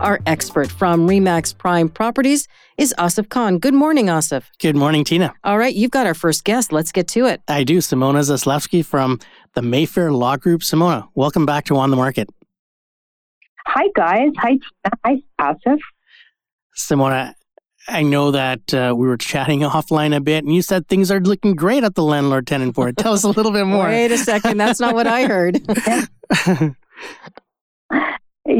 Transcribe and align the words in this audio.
Our 0.00 0.18
expert 0.24 0.70
from 0.70 1.06
Remax 1.06 1.56
Prime 1.56 1.90
Properties 1.90 2.48
is 2.78 2.94
Asif 2.96 3.28
Khan. 3.28 3.58
Good 3.58 3.74
morning, 3.74 4.06
Asif. 4.06 4.44
Good 4.58 4.74
morning, 4.74 5.04
Tina. 5.04 5.34
All 5.44 5.58
right, 5.58 5.74
you've 5.74 5.90
got 5.90 6.06
our 6.06 6.14
first 6.14 6.44
guest. 6.44 6.72
Let's 6.72 6.90
get 6.90 7.06
to 7.08 7.26
it. 7.26 7.42
I 7.48 7.64
do. 7.64 7.78
Simona 7.78 8.20
Zaslavsky 8.20 8.82
from 8.82 9.20
the 9.54 9.60
Mayfair 9.60 10.10
Law 10.10 10.38
Group. 10.38 10.62
Simona, 10.62 11.06
welcome 11.14 11.44
back 11.44 11.66
to 11.66 11.76
On 11.76 11.90
the 11.90 11.96
Market. 11.98 12.30
Hi, 13.66 13.88
guys. 13.94 14.30
Hi, 14.38 14.52
Tina. 14.52 14.62
Hi, 15.04 15.16
Asif. 15.38 15.78
Simona, 16.74 17.34
I 17.86 18.02
know 18.02 18.30
that 18.30 18.72
uh, 18.72 18.94
we 18.96 19.06
were 19.06 19.18
chatting 19.18 19.60
offline 19.60 20.16
a 20.16 20.20
bit, 20.20 20.44
and 20.44 20.54
you 20.54 20.62
said 20.62 20.88
things 20.88 21.10
are 21.10 21.20
looking 21.20 21.54
great 21.54 21.84
at 21.84 21.94
the 21.94 22.02
landlord 22.02 22.46
tenant 22.46 22.74
board. 22.74 22.96
Tell 22.96 23.12
us 23.12 23.24
a 23.24 23.28
little 23.28 23.52
bit 23.52 23.66
more. 23.66 23.84
Wait 23.88 24.10
a 24.12 24.16
second. 24.16 24.56
That's 24.56 24.80
not 24.80 24.94
what 24.94 25.06
I 25.06 25.26
heard. 25.26 25.60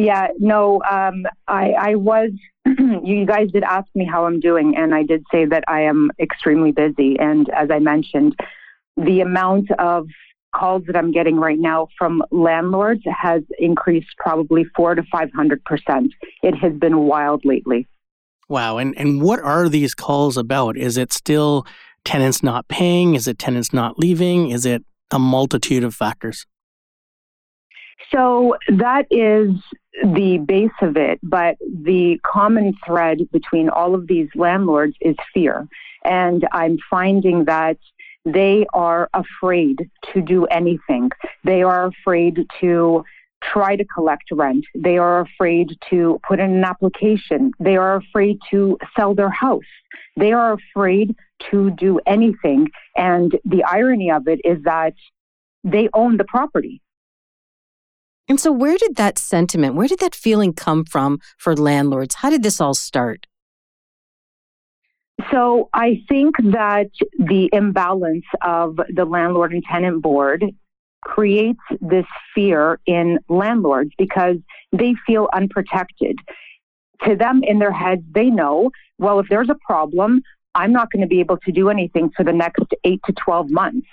Yeah, 0.01 0.29
no, 0.39 0.81
um, 0.91 1.27
I, 1.47 1.73
I 1.73 1.95
was, 1.97 2.31
you 2.65 3.27
guys 3.27 3.51
did 3.53 3.65
ask 3.65 3.87
me 3.95 4.07
how 4.11 4.25
I'm 4.25 4.41
doing, 4.41 4.75
and 4.75 4.95
I 4.95 5.03
did 5.03 5.25
say 5.31 5.45
that 5.45 5.63
I 5.69 5.83
am 5.83 6.11
extremely 6.19 6.73
busy. 6.73 7.19
And 7.19 7.51
as 7.51 7.71
I 7.71 7.81
mentioned, 7.81 8.35
the 8.97 9.21
amount 9.21 9.71
of 9.73 10.07
calls 10.57 10.85
that 10.87 10.97
I'm 10.97 11.13
getting 11.13 11.37
right 11.37 11.59
now 11.59 11.89
from 11.99 12.23
landlords 12.31 13.03
has 13.05 13.43
increased 13.59 14.09
probably 14.17 14.65
four 14.75 14.95
to 14.95 15.03
500%. 15.03 15.59
It 16.43 16.55
has 16.55 16.73
been 16.73 17.01
wild 17.01 17.45
lately. 17.45 17.87
Wow. 18.49 18.79
And, 18.79 18.97
and 18.97 19.21
what 19.21 19.41
are 19.41 19.69
these 19.69 19.95
calls 19.95 20.39
about? 20.39 20.79
Is 20.79 20.97
it 20.97 21.13
still 21.13 21.67
tenants 22.07 22.43
not 22.43 22.69
paying? 22.69 23.17
Is 23.17 23.29
it 23.29 23.39
tenants 23.39 23.75
not 23.75 23.99
leaving? 23.99 24.49
Is 24.49 24.65
it 24.65 24.83
a 25.11 25.19
multitude 25.19 25.85
of 25.85 25.95
factors? 25.95 26.47
So 28.13 28.57
that 28.69 29.07
is 29.11 29.51
the 30.03 30.39
base 30.39 30.71
of 30.83 30.97
it, 30.97 31.19
but 31.23 31.57
the 31.61 32.19
common 32.25 32.75
thread 32.87 33.19
between 33.33 33.69
all 33.69 33.95
of 33.95 34.07
these 34.07 34.29
landlords 34.35 34.97
is 35.01 35.17
fear. 35.35 35.67
And 36.05 36.47
I'm 36.53 36.79
finding 36.89 37.45
that 37.45 37.79
they 38.25 38.67
are 38.73 39.09
afraid 39.15 39.91
to 40.13 40.21
do 40.21 40.47
anything. 40.47 41.11
They 41.45 41.63
are 41.63 41.87
afraid 41.87 42.47
to 42.61 43.05
try 43.43 43.77
to 43.77 43.85
collect 43.85 44.25
rent. 44.33 44.65
They 44.75 44.99
are 44.99 45.21
afraid 45.21 45.77
to 45.89 46.21
put 46.27 46.41
in 46.41 46.53
an 46.53 46.65
application. 46.65 47.53
They 47.59 47.77
are 47.77 47.97
afraid 47.97 48.39
to 48.51 48.79
sell 48.97 49.15
their 49.15 49.31
house. 49.31 49.63
They 50.17 50.33
are 50.33 50.53
afraid 50.53 51.17
to 51.51 51.71
do 51.71 52.01
anything. 52.07 52.69
And 52.97 53.39
the 53.45 53.65
irony 53.65 54.11
of 54.11 54.29
it 54.29 54.41
is 54.45 54.63
that 54.65 54.95
they 55.65 55.89
own 55.95 56.19
the 56.19 56.25
property. 56.25 56.83
And 58.31 58.39
so, 58.39 58.53
where 58.53 58.77
did 58.77 58.95
that 58.95 59.19
sentiment, 59.19 59.75
where 59.75 59.89
did 59.89 59.99
that 59.99 60.15
feeling 60.15 60.53
come 60.53 60.85
from 60.85 61.19
for 61.37 61.57
landlords? 61.57 62.15
How 62.15 62.31
did 62.31 62.45
this 62.45 62.61
all 62.61 62.75
start? 62.75 63.27
So, 65.33 65.69
I 65.75 66.05
think 66.09 66.37
that 66.39 66.91
the 67.19 67.51
imbalance 67.53 68.25
of 68.41 68.79
the 68.89 69.05
landlord 69.05 69.53
and 69.53 69.65
tenant 69.65 70.01
board 70.01 70.45
creates 71.03 71.59
this 71.81 72.07
fear 72.33 72.79
in 72.87 73.19
landlords 73.29 73.91
because 73.99 74.37
they 74.71 74.95
feel 75.05 75.29
unprotected. 75.33 76.17
To 77.07 77.17
them, 77.17 77.43
in 77.43 77.59
their 77.59 77.73
heads, 77.73 78.03
they 78.13 78.27
know, 78.27 78.71
well, 78.99 79.19
if 79.19 79.27
there's 79.29 79.51
a 79.51 79.59
problem, 79.67 80.23
I'm 80.55 80.73
not 80.73 80.93
going 80.93 81.03
to 81.03 81.09
be 81.09 81.19
able 81.19 81.39
to 81.39 81.51
do 81.51 81.69
anything 81.69 82.11
for 82.17 82.23
the 82.23 82.33
next 82.33 82.63
eight 82.85 83.01
to 83.07 83.13
12 83.13 83.51
months. 83.51 83.89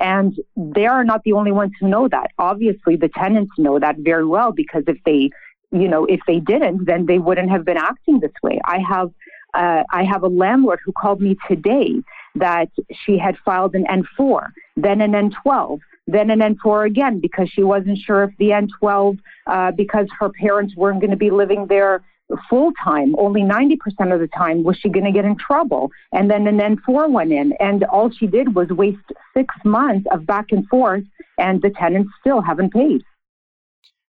And 0.00 0.34
they 0.56 0.86
are 0.86 1.04
not 1.04 1.22
the 1.24 1.34
only 1.34 1.52
ones 1.52 1.72
who 1.78 1.88
know 1.88 2.08
that. 2.08 2.32
Obviously, 2.38 2.96
the 2.96 3.08
tenants 3.08 3.52
know 3.58 3.78
that 3.78 3.96
very 3.98 4.26
well 4.26 4.50
because 4.50 4.84
if 4.86 4.96
they, 5.04 5.30
you 5.70 5.88
know, 5.88 6.06
if 6.06 6.20
they 6.26 6.40
didn't, 6.40 6.86
then 6.86 7.06
they 7.06 7.18
wouldn't 7.18 7.50
have 7.50 7.64
been 7.64 7.76
acting 7.76 8.20
this 8.20 8.32
way. 8.42 8.58
I 8.64 8.78
have, 8.78 9.12
uh, 9.54 9.84
I 9.92 10.04
have 10.04 10.22
a 10.22 10.28
landlord 10.28 10.80
who 10.84 10.92
called 10.92 11.20
me 11.20 11.36
today 11.48 12.02
that 12.34 12.70
she 13.04 13.18
had 13.18 13.36
filed 13.44 13.74
an 13.74 13.84
N4, 13.86 14.48
then 14.76 15.00
an 15.02 15.12
N12, 15.12 15.80
then 16.06 16.30
an 16.30 16.40
N4 16.40 16.86
again 16.86 17.20
because 17.20 17.50
she 17.50 17.62
wasn't 17.62 17.98
sure 17.98 18.24
if 18.24 18.30
the 18.38 18.50
N12, 18.50 19.18
uh, 19.46 19.72
because 19.72 20.06
her 20.18 20.30
parents 20.30 20.74
weren't 20.76 21.00
going 21.00 21.10
to 21.10 21.16
be 21.16 21.30
living 21.30 21.66
there 21.66 22.02
full 22.48 22.72
time, 22.82 23.14
only 23.18 23.42
90% 23.42 23.76
of 24.12 24.20
the 24.20 24.28
time, 24.28 24.62
was 24.62 24.76
she 24.76 24.88
going 24.88 25.04
to 25.04 25.12
get 25.12 25.24
in 25.24 25.36
trouble? 25.36 25.90
And 26.12 26.30
then 26.30 26.46
an 26.46 26.58
N4 26.58 27.10
went 27.10 27.32
in, 27.32 27.52
and 27.60 27.84
all 27.84 28.10
she 28.10 28.26
did 28.26 28.54
was 28.54 28.68
waste 28.68 28.98
six 29.34 29.54
months 29.64 30.06
of 30.12 30.26
back 30.26 30.46
and 30.50 30.66
forth, 30.68 31.04
and 31.38 31.62
the 31.62 31.70
tenants 31.70 32.10
still 32.20 32.40
haven't 32.40 32.72
paid. 32.72 33.02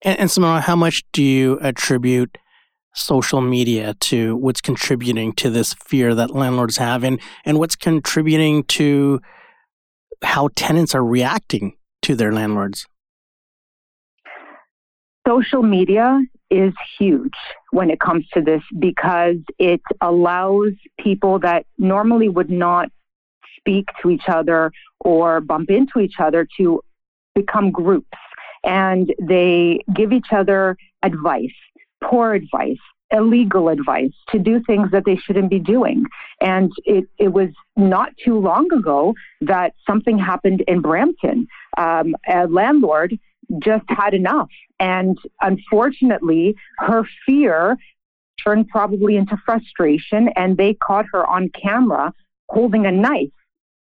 And, 0.03 0.19
and 0.19 0.31
Simona, 0.31 0.61
how 0.61 0.77
much 0.77 1.05
do 1.13 1.23
you 1.23 1.59
attribute 1.61 2.39
social 2.95 3.41
media 3.41 3.95
to 3.95 4.37
what's 4.37 4.61
contributing 4.61 5.33
to 5.35 5.51
this 5.51 5.75
fear 5.75 6.15
that 6.15 6.31
landlords 6.31 6.77
have, 6.79 7.05
and, 7.05 7.21
and 7.45 7.59
what's 7.59 7.77
contributing 7.77 8.65
to 8.65 9.21
how 10.23 10.49
tenants 10.57 10.95
are 10.95 11.05
reacting 11.05 11.77
to 12.03 12.15
their 12.15 12.33
landlords? 12.33 12.87
Social 15.27 15.63
media 15.63 16.21
is 16.51 16.73
huge 16.99 17.35
when 17.71 17.91
it 17.91 18.01
comes 18.01 18.27
to 18.35 18.41
this 18.41 18.63
because 18.79 19.37
it 19.59 19.81
allows 20.01 20.73
people 20.99 21.39
that 21.39 21.65
normally 21.79 22.29
would 22.29 22.51
not 22.51 22.91
speak 23.61 23.89
to 24.03 24.11
each 24.11 24.29
other 24.29 24.73
or 25.01 25.41
bump 25.41 25.71
into 25.71 26.01
each 26.01 26.17
other 26.19 26.47
to 26.57 26.81
become 27.35 27.71
groups 27.71 28.09
and 28.65 29.15
they 29.21 29.81
give 29.95 30.13
each 30.13 30.33
other 30.33 30.77
advice, 31.03 31.55
poor 32.03 32.35
advice, 32.35 32.79
illegal 33.11 33.69
advice 33.69 34.13
to 34.29 34.39
do 34.39 34.63
things 34.65 34.91
that 34.93 35.05
they 35.05 35.17
shouldn't 35.17 35.51
be 35.51 35.59
doing. 35.59 36.05
And 36.41 36.73
it, 36.85 37.05
it 37.19 37.33
was 37.33 37.49
not 37.77 38.13
too 38.23 38.39
long 38.39 38.73
ago 38.73 39.15
that 39.41 39.75
something 39.87 40.19
happened 40.19 40.63
in 40.69 40.81
Brampton. 40.81 41.47
Um, 41.77 42.15
a 42.29 42.47
landlord 42.47 43.19
just 43.59 43.85
had 43.89 44.15
enough. 44.15 44.49
And 44.79 45.19
unfortunately, 45.41 46.55
her 46.79 47.05
fear 47.27 47.77
turned 48.43 48.69
probably 48.69 49.17
into 49.17 49.37
frustration, 49.45 50.31
and 50.37 50.57
they 50.57 50.75
caught 50.75 51.07
her 51.13 51.27
on 51.27 51.51
camera 51.51 52.13
holding 52.49 52.87
a 52.87 52.93
knife 52.93 53.31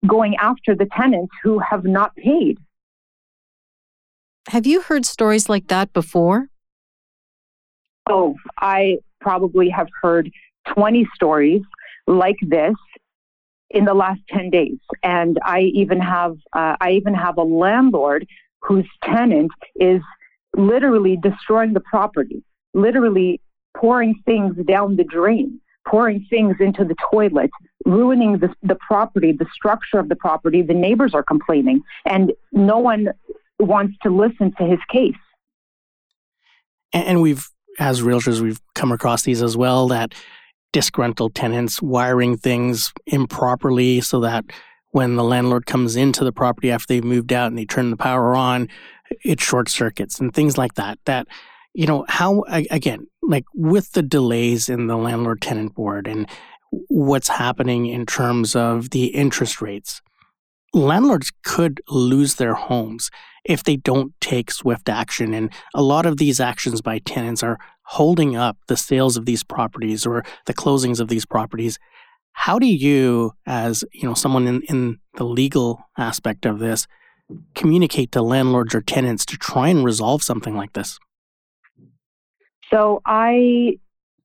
going 0.06 0.36
after 0.36 0.74
the 0.74 0.86
tenants 0.96 1.32
who 1.42 1.58
have 1.58 1.84
not 1.84 2.14
paid. 2.16 2.58
Have 4.48 4.66
you 4.66 4.82
heard 4.82 5.06
stories 5.06 5.48
like 5.48 5.68
that 5.68 5.92
before? 5.92 6.48
Oh, 8.08 8.36
I 8.58 8.98
probably 9.20 9.70
have 9.70 9.88
heard 10.02 10.30
20 10.74 11.08
stories 11.14 11.62
like 12.06 12.36
this 12.42 12.74
in 13.70 13.86
the 13.86 13.94
last 13.94 14.20
10 14.30 14.50
days 14.50 14.76
and 15.02 15.38
i 15.42 15.60
even 15.60 15.98
have 15.98 16.36
uh, 16.52 16.76
i 16.80 16.90
even 16.90 17.14
have 17.14 17.38
a 17.38 17.42
landlord 17.42 18.26
whose 18.64 18.86
tenant 19.02 19.50
is 19.76 20.02
literally 20.56 21.16
destroying 21.16 21.72
the 21.72 21.80
property, 21.80 22.42
literally 22.72 23.40
pouring 23.76 24.14
things 24.24 24.56
down 24.66 24.96
the 24.96 25.04
drain, 25.04 25.60
pouring 25.86 26.26
things 26.30 26.56
into 26.60 26.84
the 26.84 26.94
toilet, 27.10 27.50
ruining 27.84 28.38
the, 28.38 28.54
the 28.62 28.76
property, 28.76 29.32
the 29.32 29.46
structure 29.54 29.98
of 29.98 30.08
the 30.08 30.16
property. 30.16 30.62
The 30.62 30.74
neighbors 30.74 31.14
are 31.14 31.22
complaining, 31.22 31.82
and 32.04 32.32
no 32.52 32.78
one 32.78 33.08
wants 33.58 33.96
to 34.02 34.10
listen 34.10 34.52
to 34.58 34.64
his 34.64 34.78
case. 34.90 35.14
And 36.92 37.20
we've, 37.20 37.48
as 37.78 38.02
realtors, 38.02 38.40
we've 38.40 38.60
come 38.74 38.92
across 38.92 39.22
these 39.22 39.42
as 39.42 39.56
well 39.56 39.88
that 39.88 40.14
disgruntled 40.72 41.34
tenants 41.34 41.80
wiring 41.80 42.36
things 42.36 42.92
improperly 43.06 44.00
so 44.00 44.20
that 44.20 44.44
when 44.90 45.16
the 45.16 45.24
landlord 45.24 45.66
comes 45.66 45.96
into 45.96 46.24
the 46.24 46.32
property 46.32 46.70
after 46.70 46.86
they've 46.88 47.04
moved 47.04 47.32
out 47.32 47.48
and 47.48 47.58
they 47.58 47.64
turn 47.64 47.90
the 47.90 47.96
power 47.96 48.34
on, 48.34 48.68
it 49.24 49.40
short 49.40 49.68
circuits 49.68 50.20
and 50.20 50.32
things 50.32 50.56
like 50.56 50.74
that. 50.74 50.98
That, 51.04 51.26
you 51.74 51.86
know, 51.86 52.04
how, 52.08 52.44
again, 52.48 53.06
like 53.20 53.44
with 53.52 53.92
the 53.92 54.02
delays 54.02 54.68
in 54.68 54.86
the 54.86 54.96
landlord 54.96 55.42
tenant 55.42 55.74
board 55.74 56.06
and 56.06 56.28
what's 56.88 57.28
happening 57.28 57.86
in 57.86 58.06
terms 58.06 58.54
of 58.54 58.90
the 58.90 59.06
interest 59.06 59.60
rates, 59.60 60.00
landlords 60.72 61.32
could 61.42 61.80
lose 61.88 62.36
their 62.36 62.54
homes 62.54 63.10
if 63.44 63.64
they 63.64 63.76
don't 63.76 64.12
take 64.20 64.50
swift 64.50 64.88
action. 64.88 65.34
And 65.34 65.52
a 65.74 65.82
lot 65.82 66.06
of 66.06 66.16
these 66.16 66.40
actions 66.40 66.80
by 66.80 67.00
tenants 67.00 67.42
are 67.42 67.58
holding 67.86 68.36
up 68.36 68.56
the 68.68 68.76
sales 68.76 69.16
of 69.16 69.26
these 69.26 69.42
properties 69.42 70.06
or 70.06 70.24
the 70.46 70.54
closings 70.54 71.00
of 71.00 71.08
these 71.08 71.26
properties. 71.26 71.78
How 72.32 72.58
do 72.58 72.66
you, 72.66 73.32
as 73.46 73.84
you 73.92 74.08
know, 74.08 74.14
someone 74.14 74.46
in, 74.46 74.62
in 74.62 74.98
the 75.14 75.24
legal 75.24 75.84
aspect 75.98 76.46
of 76.46 76.60
this, 76.60 76.86
communicate 77.54 78.12
to 78.12 78.22
landlords 78.22 78.74
or 78.74 78.80
tenants 78.80 79.24
to 79.26 79.36
try 79.36 79.68
and 79.68 79.84
resolve 79.84 80.22
something 80.22 80.56
like 80.56 80.72
this? 80.72 80.98
So 82.70 83.02
I 83.04 83.78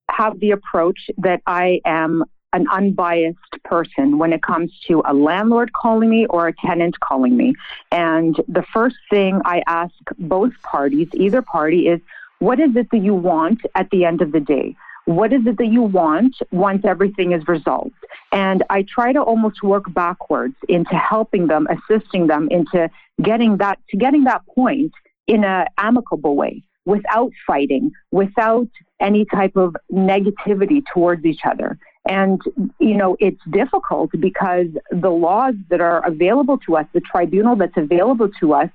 have 0.09 0.39
the 0.39 0.51
approach 0.51 1.09
that 1.17 1.41
I 1.45 1.81
am 1.85 2.23
an 2.53 2.65
unbiased 2.71 3.63
person 3.63 4.17
when 4.17 4.33
it 4.33 4.41
comes 4.41 4.71
to 4.87 5.03
a 5.05 5.13
landlord 5.13 5.71
calling 5.73 6.09
me 6.09 6.25
or 6.27 6.47
a 6.47 6.53
tenant 6.53 6.99
calling 6.99 7.37
me. 7.37 7.53
And 7.91 8.35
the 8.47 8.63
first 8.73 8.95
thing 9.09 9.39
I 9.45 9.61
ask 9.67 9.93
both 10.17 10.53
parties, 10.63 11.07
either 11.13 11.41
party, 11.41 11.87
is 11.87 11.99
what 12.39 12.59
is 12.59 12.75
it 12.75 12.89
that 12.91 12.99
you 12.99 13.13
want 13.13 13.61
at 13.75 13.89
the 13.91 14.05
end 14.05 14.21
of 14.21 14.31
the 14.31 14.39
day? 14.39 14.75
What 15.05 15.33
is 15.33 15.45
it 15.45 15.57
that 15.57 15.67
you 15.67 15.81
want 15.81 16.37
once 16.51 16.85
everything 16.85 17.33
is 17.33 17.47
resolved? 17.47 17.95
And 18.31 18.63
I 18.69 18.83
try 18.83 19.11
to 19.13 19.21
almost 19.21 19.63
work 19.63 19.91
backwards 19.93 20.55
into 20.67 20.95
helping 20.95 21.47
them, 21.47 21.67
assisting 21.67 22.27
them 22.27 22.47
into 22.49 22.89
getting 23.21 23.57
that 23.57 23.79
to 23.89 23.97
getting 23.97 24.23
that 24.25 24.45
point 24.47 24.93
in 25.27 25.43
an 25.43 25.67
amicable 25.77 26.35
way 26.35 26.63
without 26.89 27.31
fighting, 27.45 27.91
without 28.11 28.67
any 28.99 29.23
type 29.25 29.55
of 29.55 29.75
negativity 29.91 30.81
towards 30.93 31.23
each 31.23 31.41
other. 31.45 31.77
And, 32.07 32.41
you 32.79 32.95
know, 32.95 33.15
it's 33.19 33.41
difficult 33.51 34.09
because 34.19 34.67
the 34.91 35.11
laws 35.11 35.53
that 35.69 35.81
are 35.81 36.05
available 36.05 36.57
to 36.65 36.77
us, 36.77 36.87
the 36.93 37.01
tribunal 37.01 37.55
that's 37.55 37.77
available 37.77 38.29
to 38.39 38.53
us, 38.53 38.69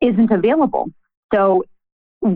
isn't 0.00 0.30
available. 0.32 0.90
So, 1.32 1.64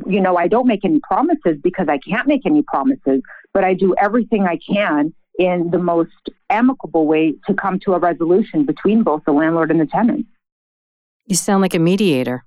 you 0.07 0.21
know, 0.21 0.37
I 0.37 0.47
don't 0.47 0.69
make 0.69 0.85
any 0.85 1.01
promises 1.01 1.57
because 1.63 1.89
I 1.89 1.99
can't 1.99 2.29
make 2.29 2.47
any 2.47 2.63
promises, 2.63 3.21
but 3.53 3.65
I 3.65 3.75
do 3.75 3.95
everything 3.99 4.45
I 4.47 4.59
can 4.59 5.13
in 5.39 5.71
the 5.73 5.79
most 5.79 6.13
amicable 6.49 7.07
way 7.07 7.35
to 7.47 7.55
come 7.55 7.81
to 7.81 7.95
a 7.95 7.99
resolution 7.99 8.65
between 8.65 9.03
both 9.03 9.23
the 9.25 9.33
landlord 9.33 9.73
and 9.73 9.81
the 9.81 9.87
tenant. 9.87 10.27
You 11.27 11.35
sound 11.35 11.63
like 11.63 11.75
a 11.75 11.81
mediator. 11.81 12.45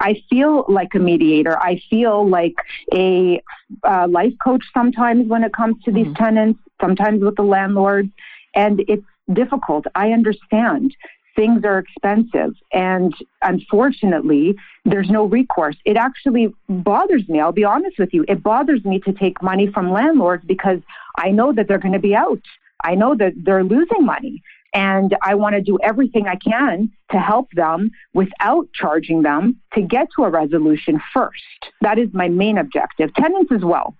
I 0.00 0.22
feel 0.28 0.64
like 0.68 0.94
a 0.94 0.98
mediator. 0.98 1.58
I 1.58 1.80
feel 1.90 2.28
like 2.28 2.54
a 2.92 3.42
uh, 3.82 4.06
life 4.08 4.34
coach 4.42 4.64
sometimes 4.72 5.28
when 5.28 5.44
it 5.44 5.52
comes 5.52 5.82
to 5.84 5.92
these 5.92 6.06
mm-hmm. 6.06 6.24
tenants, 6.24 6.60
sometimes 6.80 7.22
with 7.22 7.36
the 7.36 7.42
landlords. 7.42 8.10
And 8.54 8.82
it's 8.88 9.04
difficult. 9.32 9.86
I 9.94 10.12
understand 10.12 10.94
things 11.36 11.64
are 11.64 11.78
expensive. 11.78 12.54
And 12.72 13.14
unfortunately, 13.42 14.56
there's 14.84 15.10
no 15.10 15.24
recourse. 15.24 15.76
It 15.84 15.96
actually 15.96 16.54
bothers 16.68 17.28
me. 17.28 17.40
I'll 17.40 17.52
be 17.52 17.64
honest 17.64 17.98
with 17.98 18.12
you. 18.12 18.24
It 18.28 18.42
bothers 18.42 18.84
me 18.84 19.00
to 19.00 19.12
take 19.12 19.42
money 19.42 19.66
from 19.72 19.90
landlords 19.90 20.44
because 20.46 20.80
I 21.16 21.30
know 21.30 21.52
that 21.52 21.68
they're 21.68 21.78
going 21.78 21.92
to 21.94 21.98
be 21.98 22.14
out. 22.14 22.42
I 22.82 22.94
know 22.94 23.14
that 23.16 23.32
they're 23.36 23.64
losing 23.64 24.04
money. 24.04 24.42
And 24.74 25.16
I 25.22 25.36
want 25.36 25.54
to 25.54 25.60
do 25.60 25.78
everything 25.82 26.26
I 26.26 26.34
can 26.36 26.90
to 27.12 27.18
help 27.18 27.48
them 27.52 27.90
without 28.12 28.68
charging 28.74 29.22
them 29.22 29.60
to 29.74 29.80
get 29.80 30.08
to 30.16 30.24
a 30.24 30.30
resolution 30.30 31.00
first. 31.12 31.70
That 31.80 31.98
is 31.98 32.08
my 32.12 32.28
main 32.28 32.58
objective. 32.58 33.14
Tenants 33.14 33.52
as 33.52 33.64
well. 33.64 33.96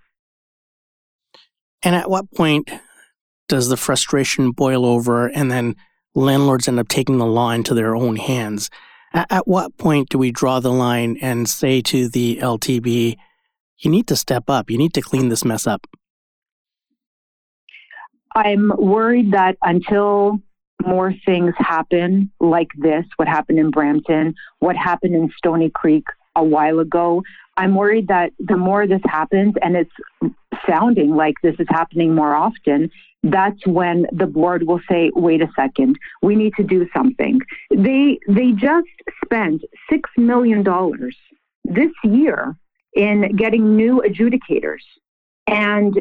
And 1.81 1.95
at 1.95 2.09
what 2.09 2.29
point 2.31 2.69
does 3.47 3.69
the 3.69 3.77
frustration 3.77 4.51
boil 4.51 4.85
over 4.85 5.27
and 5.27 5.49
then 5.49 5.75
landlords 6.13 6.67
end 6.67 6.79
up 6.79 6.87
taking 6.87 7.19
the 7.19 7.25
law 7.25 7.51
into 7.51 7.73
their 7.73 7.95
own 7.95 8.17
hands? 8.17 8.69
At, 9.13 9.31
at 9.31 9.47
what 9.47 9.77
point 9.77 10.09
do 10.09 10.17
we 10.17 10.31
draw 10.31 10.59
the 10.59 10.73
line 10.73 11.17
and 11.21 11.47
say 11.47 11.81
to 11.81 12.09
the 12.09 12.39
LTB, 12.41 13.17
you 13.77 13.91
need 13.91 14.07
to 14.07 14.15
step 14.15 14.49
up, 14.49 14.69
you 14.69 14.77
need 14.77 14.93
to 14.93 15.01
clean 15.01 15.29
this 15.29 15.45
mess 15.45 15.67
up? 15.67 15.87
I'm 18.35 18.73
worried 18.77 19.31
that 19.31 19.57
until 19.61 20.41
more 20.83 21.13
things 21.25 21.53
happen 21.57 22.31
like 22.39 22.69
this, 22.77 23.05
what 23.15 23.27
happened 23.27 23.59
in 23.59 23.71
Brampton, 23.71 24.35
what 24.59 24.75
happened 24.75 25.15
in 25.15 25.31
Stoney 25.37 25.69
Creek 25.69 26.05
a 26.35 26.43
while 26.43 26.79
ago. 26.79 27.23
I'm 27.57 27.75
worried 27.75 28.07
that 28.09 28.33
the 28.39 28.57
more 28.57 28.85
this 28.85 29.01
happens, 29.05 29.55
and 29.61 29.75
it's 29.75 30.33
sounding 30.67 31.15
like 31.15 31.35
this 31.41 31.55
is 31.59 31.67
happening 31.69 32.13
more 32.13 32.35
often, 32.35 32.89
that's 33.23 33.65
when 33.65 34.05
the 34.11 34.27
board 34.27 34.67
will 34.67 34.81
say, 34.89 35.11
wait 35.15 35.41
a 35.41 35.47
second, 35.55 35.97
we 36.21 36.35
need 36.35 36.53
to 36.57 36.63
do 36.63 36.87
something. 36.95 37.39
They, 37.71 38.19
they 38.27 38.51
just 38.51 38.87
spent 39.23 39.63
$6 39.91 40.01
million 40.17 40.63
this 41.63 41.91
year 42.03 42.55
in 42.93 43.35
getting 43.35 43.75
new 43.75 44.03
adjudicators. 44.05 44.83
And 45.47 45.99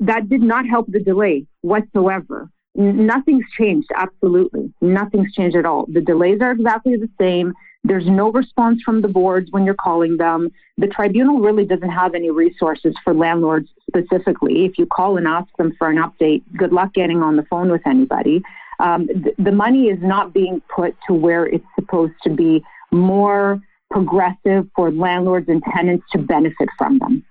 that 0.00 0.28
did 0.28 0.42
not 0.42 0.66
help 0.66 0.86
the 0.88 1.00
delay 1.00 1.46
whatsoever. 1.62 2.50
Nothing's 2.76 3.44
changed, 3.56 3.88
absolutely. 3.96 4.72
Nothing's 4.80 5.32
changed 5.32 5.56
at 5.56 5.64
all. 5.64 5.86
The 5.88 6.00
delays 6.02 6.40
are 6.42 6.52
exactly 6.52 6.96
the 6.96 7.08
same. 7.18 7.54
There's 7.84 8.06
no 8.06 8.30
response 8.30 8.82
from 8.82 9.00
the 9.00 9.08
boards 9.08 9.50
when 9.50 9.64
you're 9.64 9.74
calling 9.74 10.16
them. 10.16 10.50
The 10.76 10.88
tribunal 10.88 11.40
really 11.40 11.64
doesn't 11.64 11.90
have 11.90 12.14
any 12.14 12.30
resources 12.30 12.94
for 13.02 13.14
landlords 13.14 13.70
specifically. 13.88 14.66
If 14.66 14.76
you 14.78 14.86
call 14.86 15.16
and 15.16 15.26
ask 15.26 15.48
them 15.56 15.72
for 15.78 15.88
an 15.88 15.96
update, 15.96 16.42
good 16.56 16.72
luck 16.72 16.92
getting 16.92 17.22
on 17.22 17.36
the 17.36 17.44
phone 17.44 17.70
with 17.70 17.86
anybody. 17.86 18.42
Um, 18.80 19.06
th- 19.06 19.36
the 19.38 19.52
money 19.52 19.86
is 19.86 19.98
not 20.02 20.34
being 20.34 20.60
put 20.74 20.96
to 21.06 21.14
where 21.14 21.46
it's 21.46 21.64
supposed 21.76 22.14
to 22.24 22.30
be 22.30 22.62
more 22.90 23.60
progressive 23.90 24.68
for 24.74 24.90
landlords 24.90 25.48
and 25.48 25.62
tenants 25.72 26.04
to 26.12 26.18
benefit 26.18 26.68
from 26.76 26.98
them. 26.98 27.24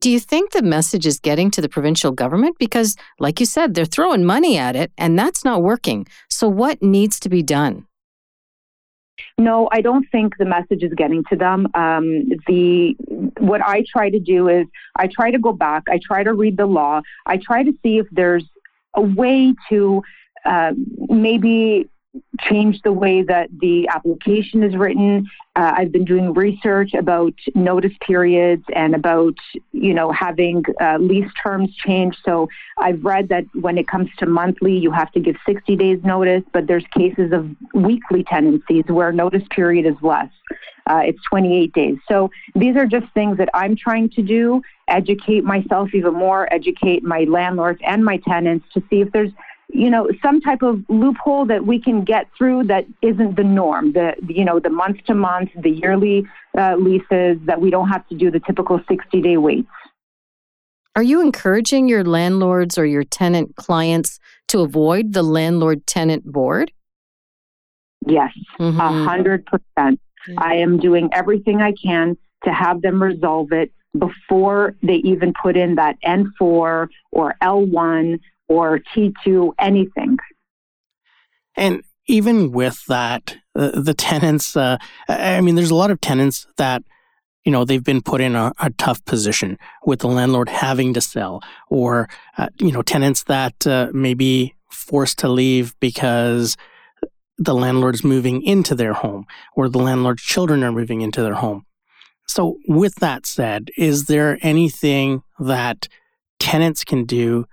Do 0.00 0.10
you 0.10 0.20
think 0.20 0.52
the 0.52 0.62
message 0.62 1.06
is 1.06 1.18
getting 1.18 1.50
to 1.52 1.60
the 1.60 1.68
provincial 1.68 2.12
government? 2.12 2.56
Because, 2.58 2.96
like 3.18 3.40
you 3.40 3.46
said, 3.46 3.74
they're 3.74 3.84
throwing 3.84 4.24
money 4.24 4.58
at 4.58 4.76
it 4.76 4.92
and 4.98 5.18
that's 5.18 5.44
not 5.44 5.62
working. 5.62 6.06
So, 6.28 6.48
what 6.48 6.82
needs 6.82 7.18
to 7.20 7.28
be 7.28 7.42
done? 7.42 7.86
No, 9.38 9.68
I 9.72 9.80
don't 9.80 10.06
think 10.10 10.36
the 10.38 10.44
message 10.44 10.82
is 10.82 10.92
getting 10.94 11.24
to 11.30 11.36
them. 11.36 11.68
Um, 11.74 12.28
the 12.46 12.96
what 13.38 13.62
I 13.62 13.84
try 13.90 14.10
to 14.10 14.18
do 14.18 14.48
is 14.48 14.66
I 14.96 15.08
try 15.08 15.30
to 15.30 15.38
go 15.38 15.52
back. 15.52 15.84
I 15.88 15.98
try 16.04 16.22
to 16.22 16.32
read 16.32 16.56
the 16.56 16.66
law. 16.66 17.00
I 17.26 17.36
try 17.36 17.62
to 17.62 17.72
see 17.82 17.98
if 17.98 18.06
there's 18.10 18.44
a 18.94 19.02
way 19.02 19.54
to 19.70 20.02
uh, 20.44 20.72
maybe 21.08 21.88
change 22.40 22.80
the 22.82 22.92
way 22.92 23.22
that 23.22 23.48
the 23.60 23.88
application 23.88 24.62
is 24.62 24.76
written. 24.76 25.28
Uh, 25.56 25.72
I've 25.76 25.92
been 25.92 26.04
doing 26.04 26.32
research 26.32 26.94
about 26.94 27.34
notice 27.54 27.92
periods 28.00 28.64
and 28.74 28.94
about, 28.94 29.34
you 29.84 29.92
know, 29.92 30.10
having 30.12 30.64
uh, 30.80 30.96
lease 30.98 31.30
terms 31.42 31.68
change. 31.76 32.16
So 32.24 32.48
I've 32.78 33.04
read 33.04 33.28
that 33.28 33.44
when 33.52 33.76
it 33.76 33.86
comes 33.86 34.08
to 34.16 34.24
monthly, 34.24 34.74
you 34.78 34.90
have 34.90 35.12
to 35.12 35.20
give 35.20 35.36
60 35.44 35.76
days 35.76 35.98
notice, 36.02 36.42
but 36.54 36.66
there's 36.66 36.86
cases 36.96 37.32
of 37.32 37.50
weekly 37.74 38.24
tenancies 38.24 38.84
where 38.86 39.12
notice 39.12 39.42
period 39.50 39.84
is 39.84 40.00
less. 40.00 40.30
Uh, 40.86 41.02
it's 41.04 41.20
28 41.28 41.74
days. 41.74 41.98
So 42.08 42.30
these 42.54 42.76
are 42.76 42.86
just 42.86 43.12
things 43.12 43.36
that 43.36 43.50
I'm 43.52 43.76
trying 43.76 44.08
to 44.10 44.22
do, 44.22 44.62
educate 44.88 45.44
myself 45.44 45.90
even 45.92 46.14
more, 46.14 46.50
educate 46.50 47.02
my 47.02 47.24
landlords 47.24 47.80
and 47.86 48.02
my 48.02 48.16
tenants 48.16 48.64
to 48.72 48.82
see 48.88 49.02
if 49.02 49.12
there's 49.12 49.32
you 49.68 49.90
know 49.90 50.08
some 50.22 50.40
type 50.40 50.62
of 50.62 50.82
loophole 50.88 51.46
that 51.46 51.66
we 51.66 51.80
can 51.80 52.04
get 52.04 52.28
through 52.36 52.64
that 52.64 52.86
isn't 53.02 53.36
the 53.36 53.44
norm. 53.44 53.92
The 53.92 54.14
you 54.28 54.44
know 54.44 54.58
the 54.60 54.70
month 54.70 54.98
to 55.06 55.14
month 55.14 55.50
the 55.56 55.70
yearly 55.70 56.24
uh, 56.56 56.76
leases 56.76 57.38
that 57.46 57.60
we 57.60 57.70
don't 57.70 57.88
have 57.88 58.06
to 58.08 58.14
do 58.14 58.30
the 58.30 58.40
typical 58.40 58.80
60 58.88 59.20
day 59.20 59.36
waits. 59.36 59.68
Are 60.96 61.02
you 61.02 61.20
encouraging 61.20 61.88
your 61.88 62.04
landlords 62.04 62.78
or 62.78 62.86
your 62.86 63.02
tenant 63.02 63.56
clients 63.56 64.20
to 64.48 64.60
avoid 64.60 65.12
the 65.12 65.24
landlord 65.24 65.86
tenant 65.86 66.24
board? 66.24 66.72
Yes 68.06 68.30
a 68.58 68.62
mm-hmm. 68.62 69.04
hundred 69.04 69.46
percent. 69.46 70.00
I 70.38 70.54
am 70.54 70.78
doing 70.78 71.10
everything 71.12 71.60
i 71.60 71.72
can 71.72 72.16
to 72.44 72.52
have 72.52 72.82
them 72.82 73.02
resolve 73.02 73.52
it 73.52 73.72
before 73.98 74.74
they 74.82 74.96
even 74.96 75.32
put 75.40 75.56
in 75.56 75.76
that 75.76 75.96
N4 76.04 76.88
or 77.12 77.34
L1 77.42 78.20
or 78.48 78.80
T2, 78.94 79.52
anything. 79.58 80.16
And 81.56 81.82
even 82.06 82.52
with 82.52 82.84
that, 82.88 83.36
the 83.54 83.94
tenants, 83.96 84.56
uh, 84.56 84.76
I 85.08 85.40
mean, 85.40 85.54
there's 85.54 85.70
a 85.70 85.74
lot 85.74 85.90
of 85.90 86.00
tenants 86.00 86.46
that, 86.56 86.82
you 87.44 87.52
know, 87.52 87.64
they've 87.64 87.84
been 87.84 88.02
put 88.02 88.20
in 88.20 88.34
a, 88.34 88.52
a 88.60 88.70
tough 88.70 89.04
position 89.04 89.58
with 89.86 90.00
the 90.00 90.08
landlord 90.08 90.48
having 90.48 90.94
to 90.94 91.00
sell, 91.00 91.42
or, 91.68 92.08
uh, 92.36 92.48
you 92.58 92.72
know, 92.72 92.82
tenants 92.82 93.24
that 93.24 93.66
uh, 93.66 93.88
may 93.92 94.14
be 94.14 94.54
forced 94.70 95.18
to 95.20 95.28
leave 95.28 95.74
because 95.80 96.56
the 97.38 97.54
landlord's 97.54 98.04
moving 98.04 98.42
into 98.42 98.74
their 98.74 98.92
home, 98.92 99.26
or 99.56 99.68
the 99.68 99.78
landlord's 99.78 100.22
children 100.22 100.62
are 100.62 100.72
moving 100.72 101.00
into 101.00 101.22
their 101.22 101.34
home. 101.34 101.64
So, 102.26 102.58
with 102.68 102.96
that 102.96 103.26
said, 103.26 103.70
is 103.76 104.06
there 104.06 104.38
anything 104.40 105.22
that 105.38 105.88
tenants 106.38 106.84
can 106.84 107.04
do 107.04 107.46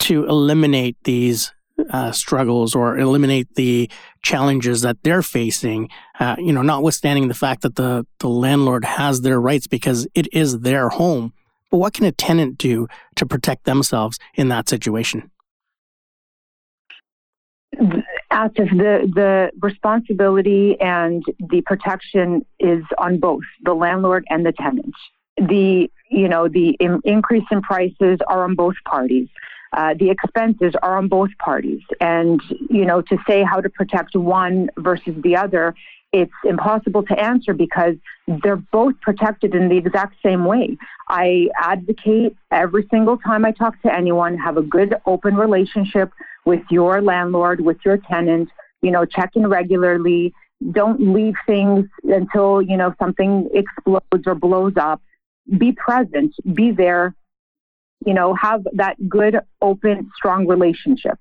to 0.00 0.26
eliminate 0.26 0.96
these 1.04 1.52
uh, 1.90 2.12
struggles 2.12 2.74
or 2.74 2.98
eliminate 2.98 3.54
the 3.54 3.90
challenges 4.22 4.82
that 4.82 4.98
they're 5.02 5.22
facing. 5.22 5.88
Uh, 6.18 6.36
you 6.38 6.52
know, 6.52 6.62
notwithstanding 6.62 7.28
the 7.28 7.34
fact 7.34 7.62
that 7.62 7.76
the 7.76 8.06
the 8.18 8.28
landlord 8.28 8.84
has 8.84 9.22
their 9.22 9.40
rights 9.40 9.66
because 9.66 10.06
it 10.14 10.32
is 10.32 10.60
their 10.60 10.88
home. 10.88 11.32
But 11.70 11.78
what 11.78 11.94
can 11.94 12.04
a 12.04 12.12
tenant 12.12 12.58
do 12.58 12.88
to 13.16 13.26
protect 13.26 13.64
themselves 13.64 14.18
in 14.34 14.48
that 14.48 14.68
situation? 14.68 15.30
Asif, 18.32 18.70
the, 18.70 19.10
the 19.14 19.50
responsibility 19.60 20.80
and 20.80 21.22
the 21.38 21.60
protection 21.62 22.44
is 22.58 22.82
on 22.98 23.18
both 23.18 23.42
the 23.62 23.74
landlord 23.74 24.24
and 24.28 24.44
the 24.44 24.52
tenant. 24.52 24.94
The 25.36 25.90
you 26.10 26.28
know 26.28 26.48
the 26.48 26.70
in, 26.80 27.00
increase 27.04 27.44
in 27.50 27.62
prices 27.62 28.18
are 28.26 28.44
on 28.44 28.54
both 28.54 28.74
parties. 28.84 29.28
Uh, 29.72 29.94
the 29.94 30.10
expenses 30.10 30.74
are 30.82 30.98
on 30.98 31.06
both 31.06 31.30
parties, 31.38 31.82
and 32.00 32.40
you 32.68 32.84
know 32.84 33.00
to 33.02 33.16
say 33.28 33.42
how 33.42 33.60
to 33.60 33.70
protect 33.70 34.16
one 34.16 34.68
versus 34.78 35.14
the 35.22 35.36
other, 35.36 35.74
it's 36.12 36.32
impossible 36.44 37.04
to 37.04 37.18
answer 37.18 37.54
because 37.54 37.94
they're 38.42 38.56
both 38.56 38.94
protected 39.00 39.54
in 39.54 39.68
the 39.68 39.76
exact 39.76 40.16
same 40.24 40.44
way. 40.44 40.76
I 41.08 41.48
advocate 41.56 42.36
every 42.50 42.86
single 42.90 43.16
time 43.18 43.44
I 43.44 43.52
talk 43.52 43.80
to 43.82 43.94
anyone 43.94 44.36
have 44.38 44.56
a 44.56 44.62
good 44.62 44.94
open 45.06 45.36
relationship 45.36 46.10
with 46.44 46.62
your 46.70 47.00
landlord, 47.00 47.60
with 47.60 47.78
your 47.84 47.96
tenant, 47.96 48.48
you 48.82 48.90
know, 48.90 49.04
check 49.04 49.30
in 49.36 49.46
regularly. 49.46 50.34
Don't 50.72 51.14
leave 51.14 51.34
things 51.46 51.86
until, 52.02 52.60
you 52.60 52.76
know, 52.76 52.94
something 52.98 53.48
explodes 53.54 54.26
or 54.26 54.34
blows 54.34 54.74
up. 54.76 55.00
Be 55.58 55.72
present, 55.72 56.34
be 56.54 56.70
there, 56.70 57.14
you 58.04 58.14
know, 58.14 58.34
have 58.34 58.62
that 58.72 58.96
good, 59.08 59.38
open, 59.60 60.10
strong 60.16 60.46
relationship. 60.46 61.18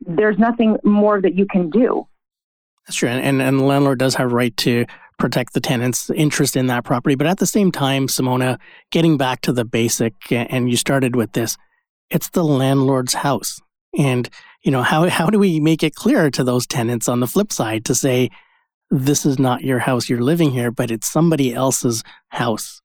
There's 0.00 0.38
nothing 0.38 0.76
more 0.84 1.20
that 1.20 1.34
you 1.34 1.46
can 1.46 1.70
do. 1.70 2.06
That's 2.86 2.96
true. 2.96 3.08
And, 3.08 3.40
and 3.40 3.60
the 3.60 3.64
landlord 3.64 3.98
does 3.98 4.16
have 4.16 4.32
a 4.32 4.34
right 4.34 4.56
to 4.58 4.84
protect 5.18 5.54
the 5.54 5.60
tenant's 5.60 6.10
interest 6.10 6.56
in 6.56 6.66
that 6.66 6.84
property. 6.84 7.14
But 7.14 7.28
at 7.28 7.38
the 7.38 7.46
same 7.46 7.70
time, 7.70 8.08
Simona, 8.08 8.58
getting 8.90 9.16
back 9.16 9.40
to 9.42 9.52
the 9.52 9.64
basic, 9.64 10.14
and 10.30 10.68
you 10.68 10.76
started 10.76 11.14
with 11.14 11.32
this, 11.32 11.56
it's 12.10 12.30
the 12.30 12.44
landlord's 12.44 13.14
house. 13.14 13.60
And, 13.96 14.28
you 14.64 14.72
know, 14.72 14.82
how, 14.82 15.08
how 15.08 15.30
do 15.30 15.38
we 15.38 15.60
make 15.60 15.82
it 15.82 15.94
clear 15.94 16.30
to 16.32 16.42
those 16.42 16.66
tenants 16.66 17.08
on 17.08 17.20
the 17.20 17.26
flip 17.26 17.52
side 17.52 17.84
to 17.84 17.94
say, 17.94 18.30
this 18.90 19.24
is 19.24 19.38
not 19.38 19.62
your 19.62 19.78
house, 19.78 20.08
you're 20.08 20.20
living 20.20 20.50
here, 20.50 20.70
but 20.70 20.90
it's 20.90 21.06
somebody 21.06 21.54
else's 21.54 22.02
house? 22.28 22.81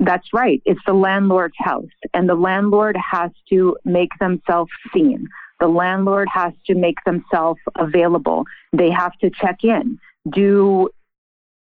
That's 0.00 0.32
right. 0.32 0.62
It's 0.64 0.80
the 0.86 0.94
landlord's 0.94 1.54
house, 1.58 1.84
and 2.14 2.26
the 2.26 2.34
landlord 2.34 2.96
has 2.96 3.30
to 3.50 3.76
make 3.84 4.10
themselves 4.18 4.70
seen. 4.94 5.28
The 5.60 5.68
landlord 5.68 6.26
has 6.32 6.54
to 6.68 6.74
make 6.74 6.96
themselves 7.04 7.60
available. 7.78 8.46
They 8.72 8.90
have 8.90 9.12
to 9.18 9.30
check 9.30 9.62
in, 9.62 9.98
do 10.30 10.88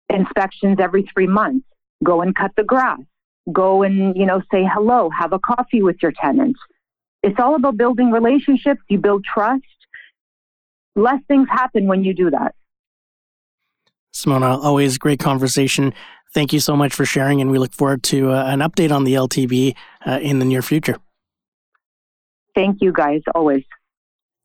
inspections 0.10 0.78
every 0.82 1.10
three 1.14 1.28
months, 1.28 1.66
go 2.04 2.22
and 2.22 2.36
cut 2.36 2.52
the 2.58 2.66
grass, 2.66 3.00
go 3.54 3.84
and, 3.84 4.16
you 4.18 4.26
know, 4.26 4.42
say 4.52 4.66
hello, 4.70 5.10
have 5.18 5.32
a 5.32 5.40
coffee 5.40 5.82
with 5.82 5.96
your 6.02 6.12
tenant. 6.12 6.58
It's 7.24 7.40
all 7.40 7.56
about 7.56 7.78
building 7.78 8.12
relationships. 8.12 8.82
You 8.90 8.98
build 8.98 9.24
trust. 9.24 9.64
Less 10.98 11.22
things 11.30 11.48
happen 11.50 11.88
when 11.88 12.04
you 12.04 12.14
do 12.14 12.30
that. 12.32 12.54
Simona, 14.14 14.64
always 14.64 14.98
great 14.98 15.20
conversation. 15.20 15.94
Thank 16.36 16.52
you 16.52 16.60
so 16.60 16.76
much 16.76 16.94
for 16.94 17.06
sharing, 17.06 17.40
and 17.40 17.50
we 17.50 17.58
look 17.58 17.72
forward 17.72 18.04
to 18.04 18.32
uh, 18.32 18.48
an 18.48 18.60
update 18.60 18.92
on 18.92 19.06
the 19.06 19.14
LTB 19.14 19.74
uh, 20.06 20.20
in 20.22 20.40
the 20.40 20.46
near 20.46 20.62
future. 20.62 20.98
Thank 22.54 22.82
you, 22.82 22.92
guys, 22.92 23.22
always. 23.34 23.64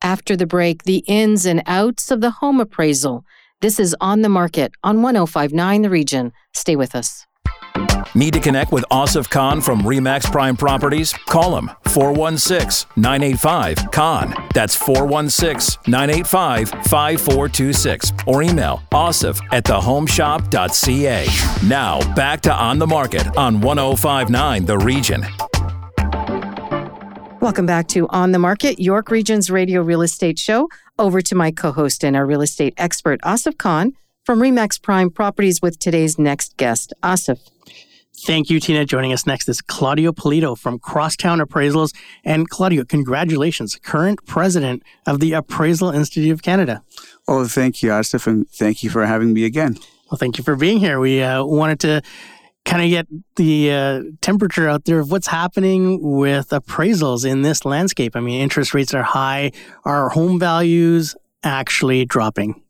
After 0.01 0.37
the 0.37 0.47
break, 0.47 0.85
the 0.85 0.99
ins 1.09 1.45
and 1.47 1.65
outs 1.67 2.13
of 2.13 2.21
the 2.21 2.31
home 2.31 2.61
appraisal. 2.61 3.25
This 3.61 3.81
is 3.81 3.97
On 4.01 4.23
the 4.23 4.29
Market 4.29 4.71
on 4.85 5.03
1059 5.03 5.83
The 5.83 5.91
Region. 5.91 6.33
Stay 6.55 6.77
with 6.77 6.95
us. 6.95 7.27
Need 8.17 8.35
to 8.35 8.41
connect 8.41 8.73
with 8.73 8.85
Asif 8.91 9.31
Khan 9.31 9.61
from 9.61 9.83
Remax 9.83 10.31
Prime 10.33 10.57
Properties? 10.57 11.13
Call 11.13 11.57
him 11.57 11.71
416 11.85 12.91
985 12.97 13.93
Khan. 13.93 14.35
That's 14.53 14.75
416 14.75 15.81
985 15.87 16.71
5426. 16.71 18.13
Or 18.27 18.43
email 18.43 18.83
asif 18.91 19.41
at 19.53 19.63
thehomeshop.ca. 19.65 21.69
Now, 21.69 22.15
back 22.15 22.41
to 22.41 22.53
On 22.53 22.81
the 22.81 22.87
Market 22.87 23.37
on 23.37 23.61
1059 23.61 24.65
The 24.65 24.79
Region. 24.79 25.25
Welcome 27.41 27.67
back 27.67 27.87
to 27.89 28.09
On 28.09 28.33
the 28.33 28.39
Market, 28.41 28.81
York 28.81 29.11
Region's 29.13 29.51
radio 29.51 29.83
real 29.83 30.03
estate 30.03 30.39
show. 30.39 30.69
Over 30.99 31.21
to 31.23 31.35
my 31.37 31.53
co 31.53 31.71
host 31.71 32.05
and 32.05 32.17
our 32.17 32.27
real 32.27 32.43
estate 32.43 32.75
expert, 32.77 33.21
Asif 33.23 33.57
Khan 33.57 33.93
from 34.25 34.41
Remax 34.41 34.83
Prime 34.83 35.11
Properties, 35.11 35.63
with 35.63 35.79
today's 35.79 36.19
next 36.19 36.57
guest, 36.57 36.93
Asif. 37.05 37.39
Thank 38.23 38.51
you, 38.51 38.61
Tina. 38.61 38.85
Joining 38.85 39.15
us 39.15 39.27
next 39.27 39.49
is 39.49 39.63
Claudio 39.63 40.13
Polito 40.13 40.57
from 40.57 40.79
Crosstown 40.79 41.41
Appraisals. 41.41 41.95
And 42.23 42.49
Claudio, 42.51 42.85
congratulations, 42.85 43.77
current 43.77 44.25
president 44.27 44.83
of 45.07 45.21
the 45.21 45.33
Appraisal 45.33 45.91
Institute 45.91 46.31
of 46.31 46.43
Canada. 46.43 46.83
Oh, 47.27 47.47
thank 47.47 47.83
you, 47.83 47.91
Asif, 47.91 48.27
and 48.27 48.47
thank 48.51 48.83
you 48.83 48.91
for 48.91 49.07
having 49.07 49.33
me 49.33 49.45
again. 49.45 49.79
Well, 50.11 50.19
thank 50.19 50.37
you 50.37 50.45
for 50.45 50.55
being 50.55 50.79
here. 50.79 51.01
We 51.01 51.23
uh, 51.23 51.45
wanted 51.45 51.81
to 51.81 52.03
kind 52.67 52.83
of 52.83 52.91
get 52.91 53.07
the 53.37 53.73
uh, 53.73 54.03
temperature 54.21 54.69
out 54.69 54.85
there 54.85 54.99
of 54.99 55.11
what's 55.11 55.29
happening 55.29 55.99
with 56.03 56.51
appraisals 56.51 57.25
in 57.25 57.41
this 57.41 57.65
landscape. 57.65 58.15
I 58.17 58.21
mean, 58.21 58.41
interest 58.41 58.75
rates 58.75 58.93
are 58.93 59.03
high. 59.03 59.53
Are 59.85 60.11
home 60.11 60.39
values 60.39 61.17
actually 61.43 62.05
dropping? 62.05 62.63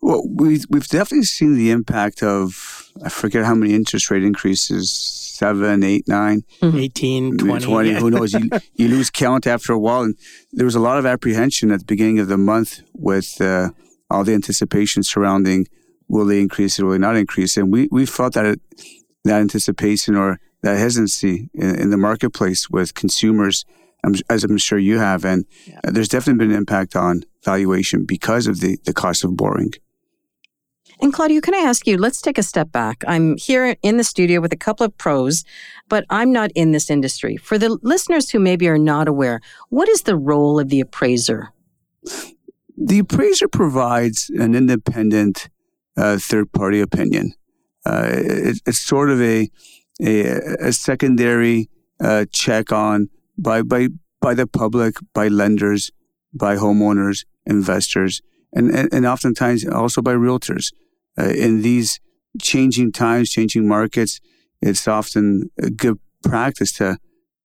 Well, 0.00 0.22
we've, 0.28 0.64
we've 0.70 0.86
definitely 0.86 1.24
seen 1.24 1.56
the 1.56 1.70
impact 1.70 2.22
of, 2.22 2.92
I 3.04 3.08
forget 3.08 3.44
how 3.44 3.54
many 3.54 3.74
interest 3.74 4.10
rate 4.10 4.22
increases, 4.22 4.92
seven, 4.92 5.82
eight, 5.82 6.06
nine, 6.06 6.44
mm-hmm. 6.62 6.78
18, 6.78 7.38
20. 7.38 7.64
20 7.66 7.92
who 7.94 8.10
knows? 8.10 8.32
You, 8.32 8.48
you 8.74 8.88
lose 8.88 9.10
count 9.10 9.46
after 9.46 9.72
a 9.72 9.78
while. 9.78 10.02
And 10.02 10.16
there 10.52 10.64
was 10.64 10.74
a 10.74 10.80
lot 10.80 10.98
of 10.98 11.06
apprehension 11.06 11.70
at 11.70 11.80
the 11.80 11.84
beginning 11.84 12.18
of 12.20 12.28
the 12.28 12.38
month 12.38 12.82
with 12.94 13.40
uh, 13.40 13.70
all 14.10 14.24
the 14.24 14.34
anticipation 14.34 15.02
surrounding 15.02 15.66
will 16.08 16.26
they 16.26 16.40
increase 16.40 16.78
it, 16.78 16.84
will 16.84 16.92
they 16.92 16.98
not 16.98 17.16
increase 17.16 17.56
it? 17.56 17.62
And 17.62 17.72
we, 17.72 17.88
we 17.90 18.06
felt 18.06 18.34
that 18.34 18.46
it, 18.46 18.60
that 19.24 19.40
anticipation 19.40 20.14
or 20.14 20.38
that 20.62 20.78
hesitancy 20.78 21.50
in, 21.54 21.74
in 21.80 21.90
the 21.90 21.96
marketplace 21.96 22.70
with 22.70 22.94
consumers, 22.94 23.64
as 24.30 24.44
I'm 24.44 24.58
sure 24.58 24.78
you 24.78 24.98
have. 24.98 25.24
And 25.24 25.44
yeah. 25.66 25.80
there's 25.84 26.08
definitely 26.08 26.44
been 26.44 26.52
an 26.52 26.58
impact 26.58 26.96
on 26.96 27.22
valuation 27.44 28.04
because 28.04 28.46
of 28.46 28.60
the, 28.60 28.78
the 28.84 28.92
cost 28.92 29.24
of 29.24 29.36
borrowing. 29.36 29.72
And 31.00 31.12
Claudio, 31.12 31.40
can 31.42 31.54
I 31.54 31.58
ask 31.58 31.86
you, 31.86 31.98
let's 31.98 32.22
take 32.22 32.38
a 32.38 32.42
step 32.42 32.72
back. 32.72 33.04
I'm 33.06 33.36
here 33.36 33.76
in 33.82 33.98
the 33.98 34.04
studio 34.04 34.40
with 34.40 34.52
a 34.52 34.56
couple 34.56 34.86
of 34.86 34.96
pros, 34.96 35.44
but 35.88 36.06
I'm 36.08 36.32
not 36.32 36.50
in 36.54 36.72
this 36.72 36.88
industry. 36.88 37.36
For 37.36 37.58
the 37.58 37.78
listeners 37.82 38.30
who 38.30 38.38
maybe 38.38 38.66
are 38.68 38.78
not 38.78 39.06
aware, 39.06 39.40
what 39.68 39.88
is 39.88 40.02
the 40.02 40.16
role 40.16 40.58
of 40.58 40.70
the 40.70 40.80
appraiser? 40.80 41.52
The 42.78 43.00
appraiser 43.00 43.48
provides 43.48 44.30
an 44.30 44.54
independent 44.54 45.50
uh, 45.96 46.18
third 46.18 46.52
party 46.52 46.80
opinion. 46.80 47.34
Uh, 47.84 48.08
it, 48.12 48.60
it's 48.66 48.80
sort 48.80 49.10
of 49.10 49.20
a, 49.20 49.50
a, 50.00 50.20
a 50.60 50.72
secondary 50.72 51.68
uh, 52.00 52.24
check 52.32 52.72
on 52.72 53.08
by, 53.38 53.62
by, 53.62 53.88
by 54.20 54.34
the 54.34 54.46
public, 54.46 54.96
by 55.14 55.28
lenders, 55.28 55.90
by 56.32 56.56
homeowners, 56.56 57.24
investors, 57.44 58.20
and, 58.52 58.70
and, 58.70 58.92
and 58.92 59.06
oftentimes 59.06 59.66
also 59.66 60.02
by 60.02 60.12
realtors. 60.12 60.72
Uh, 61.18 61.30
in 61.30 61.62
these 61.62 62.00
changing 62.40 62.92
times, 62.92 63.30
changing 63.30 63.66
markets, 63.66 64.20
it's 64.60 64.86
often 64.88 65.50
a 65.58 65.70
good 65.70 65.98
practice 66.22 66.72
to 66.72 66.98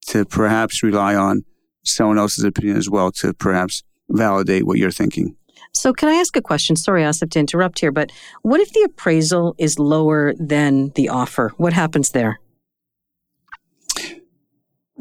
to 0.08 0.26
perhaps 0.26 0.82
rely 0.82 1.16
on 1.16 1.44
someone 1.84 2.18
else's 2.18 2.44
opinion 2.44 2.76
as 2.76 2.90
well 2.90 3.12
to 3.12 3.34
perhaps 3.34 3.84
validate 4.10 4.66
what 4.66 4.78
you're 4.78 4.92
thinking. 4.92 5.36
So, 5.74 5.94
can 5.94 6.10
I 6.10 6.16
ask 6.16 6.36
a 6.36 6.42
question? 6.42 6.76
Sorry, 6.76 7.04
Asif, 7.04 7.32
to 7.32 7.40
interrupt 7.40 7.80
here, 7.80 7.92
but 7.92 8.12
what 8.42 8.60
if 8.60 8.74
the 8.74 8.82
appraisal 8.82 9.56
is 9.58 9.80
lower 9.80 10.34
than 10.38 10.90
the 10.96 11.10
offer? 11.10 11.54
What 11.58 11.74
happens 11.74 12.10
there? 12.10 12.40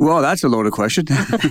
Well, 0.00 0.22
that's 0.22 0.42
a 0.42 0.48
loaded 0.48 0.72
question. 0.72 1.04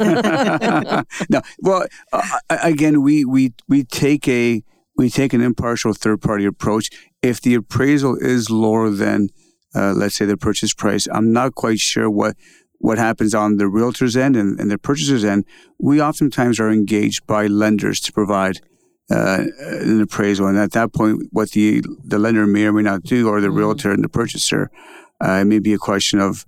no, 1.29 1.41
well, 1.60 1.86
uh, 2.12 2.39
again, 2.50 3.03
we 3.03 3.24
we 3.24 3.53
we 3.68 3.84
take 3.84 4.27
a 4.27 4.63
we 4.98 5.12
take 5.12 5.34
an 5.34 5.41
impartial 5.41 5.94
third 5.94 6.20
party 6.24 6.46
approach. 6.46 6.89
If 7.22 7.41
the 7.41 7.53
appraisal 7.53 8.15
is 8.15 8.50
lower 8.50 8.89
than, 8.89 9.29
uh, 9.75 9.94
let's 9.94 10.15
say, 10.15 10.25
the 10.25 10.36
purchase 10.36 10.74
price, 10.74 11.08
I'm 11.12 11.32
not 11.32 11.53
quite 11.53 11.77
sure 11.77 12.10
what 12.10 12.38
what 12.79 12.98
happens 12.98 13.36
on 13.36 13.58
the 13.58 13.68
realtor's 13.68 14.18
end 14.18 14.36
and, 14.36 14.60
and 14.60 14.72
the 14.72 14.79
purchaser's 14.79 15.24
end. 15.24 15.46
We 15.77 16.01
oftentimes 16.01 16.60
are 16.60 16.72
engaged 16.72 17.27
by 17.27 17.46
lenders 17.46 18.00
to 18.00 18.12
provide 18.12 18.62
uh, 19.12 19.44
an 19.60 20.01
appraisal, 20.01 20.48
and 20.48 20.58
at 20.58 20.72
that 20.72 20.91
point, 20.91 21.27
what 21.32 21.51
the 21.51 21.84
the 22.03 22.18
lender 22.18 22.48
may 22.48 22.65
or 22.65 22.74
may 22.74 22.82
not 22.82 23.03
do, 23.03 23.29
or 23.29 23.41
the 23.41 23.48
mm-hmm. 23.50 23.58
realtor 23.58 23.91
and 23.91 24.03
the 24.03 24.10
purchaser, 24.10 24.72
uh, 25.24 25.34
it 25.34 25.46
may 25.46 25.60
be 25.60 25.74
a 25.75 25.77
question 25.77 26.20
of 26.20 26.48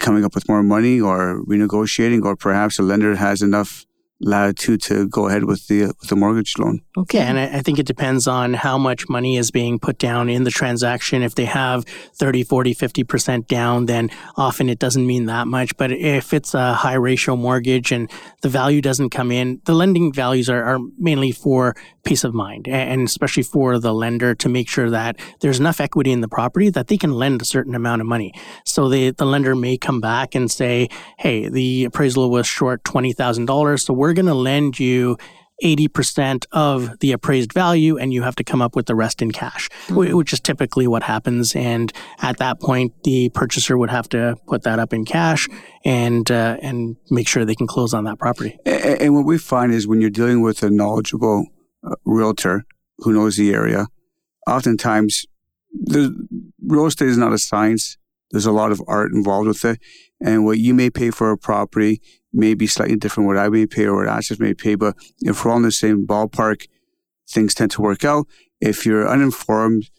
coming 0.00 0.24
up 0.24 0.34
with 0.34 0.48
more 0.48 0.62
money 0.62 1.00
or 1.00 1.42
renegotiating, 1.46 2.24
or 2.24 2.34
perhaps 2.34 2.78
a 2.78 2.82
lender 2.82 3.14
has 3.16 3.42
enough 3.42 3.86
latitude 4.20 4.82
to 4.82 5.08
go 5.08 5.28
ahead 5.28 5.44
with 5.44 5.66
the 5.68 5.86
with 5.86 6.08
the 6.08 6.16
mortgage 6.16 6.58
loan. 6.58 6.80
Okay, 6.96 7.20
and 7.20 7.38
I 7.38 7.60
think 7.62 7.78
it 7.78 7.86
depends 7.86 8.26
on 8.26 8.54
how 8.54 8.76
much 8.76 9.08
money 9.08 9.36
is 9.36 9.50
being 9.50 9.78
put 9.78 9.98
down 9.98 10.28
in 10.28 10.44
the 10.44 10.50
transaction. 10.50 11.22
If 11.22 11.34
they 11.34 11.46
have 11.46 11.84
30, 12.16 12.44
40, 12.44 12.74
50% 12.74 13.46
down, 13.46 13.86
then 13.86 14.10
often 14.36 14.68
it 14.68 14.78
doesn't 14.78 15.06
mean 15.06 15.26
that 15.26 15.46
much. 15.46 15.76
But 15.76 15.92
if 15.92 16.34
it's 16.34 16.54
a 16.54 16.74
high 16.74 16.94
ratio 16.94 17.36
mortgage 17.36 17.92
and 17.92 18.10
the 18.42 18.48
value 18.48 18.80
doesn't 18.80 19.10
come 19.10 19.32
in, 19.32 19.60
the 19.64 19.74
lending 19.74 20.12
values 20.12 20.50
are, 20.50 20.62
are 20.62 20.78
mainly 20.98 21.32
for 21.32 21.74
peace 22.04 22.24
of 22.24 22.34
mind 22.34 22.66
and 22.66 23.06
especially 23.06 23.42
for 23.42 23.78
the 23.78 23.92
lender 23.92 24.34
to 24.34 24.48
make 24.48 24.68
sure 24.68 24.90
that 24.90 25.18
there's 25.40 25.60
enough 25.60 25.80
equity 25.80 26.10
in 26.12 26.20
the 26.20 26.28
property 26.28 26.70
that 26.70 26.88
they 26.88 26.96
can 26.96 27.12
lend 27.12 27.42
a 27.42 27.44
certain 27.44 27.74
amount 27.74 28.00
of 28.00 28.06
money. 28.06 28.32
So 28.64 28.88
the, 28.88 29.10
the 29.10 29.26
lender 29.26 29.54
may 29.54 29.76
come 29.76 30.00
back 30.00 30.34
and 30.34 30.50
say, 30.50 30.88
hey, 31.18 31.48
the 31.48 31.84
appraisal 31.84 32.30
was 32.30 32.46
short 32.46 32.84
$20,000, 32.84 33.80
so 33.80 33.92
we're 33.92 34.09
going 34.14 34.26
to 34.26 34.34
lend 34.34 34.78
you 34.78 35.16
80% 35.62 36.46
of 36.52 36.98
the 37.00 37.12
appraised 37.12 37.52
value 37.52 37.98
and 37.98 38.12
you 38.12 38.22
have 38.22 38.34
to 38.36 38.44
come 38.44 38.62
up 38.62 38.74
with 38.74 38.86
the 38.86 38.94
rest 38.94 39.22
in 39.22 39.30
cash, 39.30 39.68
mm-hmm. 39.86 40.16
which 40.16 40.32
is 40.32 40.40
typically 40.40 40.86
what 40.86 41.02
happens. 41.02 41.54
And 41.54 41.92
at 42.20 42.38
that 42.38 42.60
point, 42.60 42.92
the 43.04 43.30
purchaser 43.30 43.76
would 43.76 43.90
have 43.90 44.08
to 44.10 44.36
put 44.46 44.62
that 44.62 44.78
up 44.78 44.92
in 44.92 45.04
cash 45.04 45.48
and, 45.84 46.30
uh, 46.30 46.56
and 46.62 46.96
make 47.10 47.28
sure 47.28 47.44
they 47.44 47.54
can 47.54 47.66
close 47.66 47.94
on 47.94 48.04
that 48.04 48.18
property. 48.18 48.58
And, 48.64 49.02
and 49.02 49.14
what 49.14 49.24
we 49.24 49.38
find 49.38 49.72
is 49.72 49.86
when 49.86 50.00
you're 50.00 50.10
dealing 50.10 50.40
with 50.40 50.62
a 50.62 50.70
knowledgeable 50.70 51.46
uh, 51.84 51.94
realtor 52.04 52.64
who 52.98 53.12
knows 53.12 53.36
the 53.36 53.52
area, 53.52 53.86
oftentimes 54.46 55.26
the 55.72 56.14
real 56.66 56.86
estate 56.86 57.08
is 57.08 57.18
not 57.18 57.32
a 57.32 57.38
science. 57.38 57.96
There's 58.30 58.46
a 58.46 58.52
lot 58.52 58.72
of 58.72 58.80
art 58.86 59.12
involved 59.12 59.48
with 59.48 59.64
it. 59.64 59.78
And 60.20 60.44
what 60.44 60.58
you 60.58 60.74
may 60.74 60.90
pay 60.90 61.10
for 61.10 61.30
a 61.30 61.38
property 61.38 62.00
may 62.32 62.54
be 62.54 62.66
slightly 62.66 62.96
different 62.96 63.26
what 63.26 63.36
I 63.36 63.48
may 63.48 63.66
pay 63.66 63.86
or 63.86 63.96
what 63.96 64.06
Asif 64.06 64.40
may 64.40 64.54
pay. 64.54 64.74
But 64.74 64.96
if 65.20 65.44
we're 65.44 65.50
all 65.50 65.56
in 65.58 65.62
the 65.62 65.72
same 65.72 66.06
ballpark, 66.06 66.66
things 67.28 67.54
tend 67.54 67.70
to 67.72 67.82
work 67.82 68.04
out. 68.04 68.26
If 68.60 68.84
you're 68.86 69.08
uninformed 69.08 69.90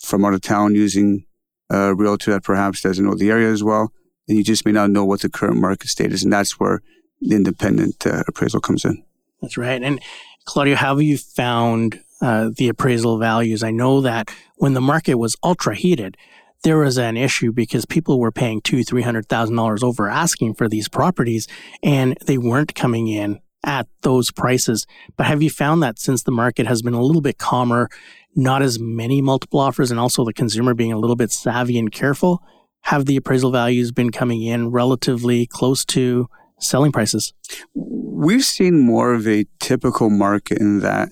from 0.00 0.24
out 0.24 0.34
of 0.34 0.40
town 0.40 0.74
using 0.74 1.24
a 1.70 1.94
realtor 1.94 2.32
that 2.32 2.44
perhaps 2.44 2.80
doesn't 2.80 3.04
know 3.04 3.14
the 3.14 3.30
area 3.30 3.50
as 3.50 3.62
well, 3.62 3.92
then 4.26 4.36
you 4.36 4.44
just 4.44 4.64
may 4.64 4.72
not 4.72 4.90
know 4.90 5.04
what 5.04 5.20
the 5.20 5.28
current 5.28 5.56
market 5.56 5.88
state 5.88 6.12
is. 6.12 6.22
And 6.22 6.32
that's 6.32 6.58
where 6.58 6.80
the 7.20 7.36
independent 7.36 8.06
uh, 8.06 8.22
appraisal 8.28 8.60
comes 8.60 8.84
in. 8.84 9.02
That's 9.42 9.56
right. 9.56 9.82
And 9.82 10.00
Claudio, 10.44 10.76
how 10.76 10.94
have 10.94 11.02
you 11.02 11.18
found 11.18 12.00
uh, 12.20 12.50
the 12.56 12.68
appraisal 12.68 13.18
values? 13.18 13.62
I 13.62 13.70
know 13.70 14.00
that 14.00 14.30
when 14.56 14.74
the 14.74 14.80
market 14.80 15.14
was 15.16 15.36
ultra 15.42 15.74
heated, 15.74 16.16
there 16.64 16.78
was 16.78 16.98
an 16.98 17.16
issue 17.16 17.52
because 17.52 17.86
people 17.86 18.18
were 18.18 18.32
paying 18.32 18.60
two, 18.60 18.82
three 18.82 19.02
hundred 19.02 19.28
thousand 19.28 19.56
dollars 19.56 19.82
over 19.82 20.08
asking 20.08 20.54
for 20.54 20.68
these 20.68 20.88
properties, 20.88 21.46
and 21.82 22.16
they 22.26 22.38
weren't 22.38 22.74
coming 22.74 23.08
in 23.08 23.40
at 23.64 23.86
those 24.02 24.30
prices. 24.30 24.86
But 25.16 25.26
have 25.26 25.42
you 25.42 25.50
found 25.50 25.82
that 25.82 25.98
since 25.98 26.22
the 26.22 26.30
market 26.30 26.66
has 26.66 26.82
been 26.82 26.94
a 26.94 27.02
little 27.02 27.22
bit 27.22 27.38
calmer, 27.38 27.88
not 28.34 28.62
as 28.62 28.78
many 28.78 29.20
multiple 29.20 29.60
offers, 29.60 29.90
and 29.90 30.00
also 30.00 30.24
the 30.24 30.32
consumer 30.32 30.74
being 30.74 30.92
a 30.92 30.98
little 30.98 31.16
bit 31.16 31.30
savvy 31.30 31.78
and 31.78 31.92
careful, 31.92 32.42
have 32.82 33.06
the 33.06 33.16
appraisal 33.16 33.50
values 33.50 33.92
been 33.92 34.10
coming 34.10 34.42
in 34.42 34.70
relatively 34.70 35.46
close 35.46 35.84
to 35.86 36.28
selling 36.60 36.92
prices? 36.92 37.32
We've 37.74 38.44
seen 38.44 38.80
more 38.80 39.12
of 39.14 39.26
a 39.26 39.44
typical 39.60 40.10
market 40.10 40.58
in 40.58 40.80
that 40.80 41.10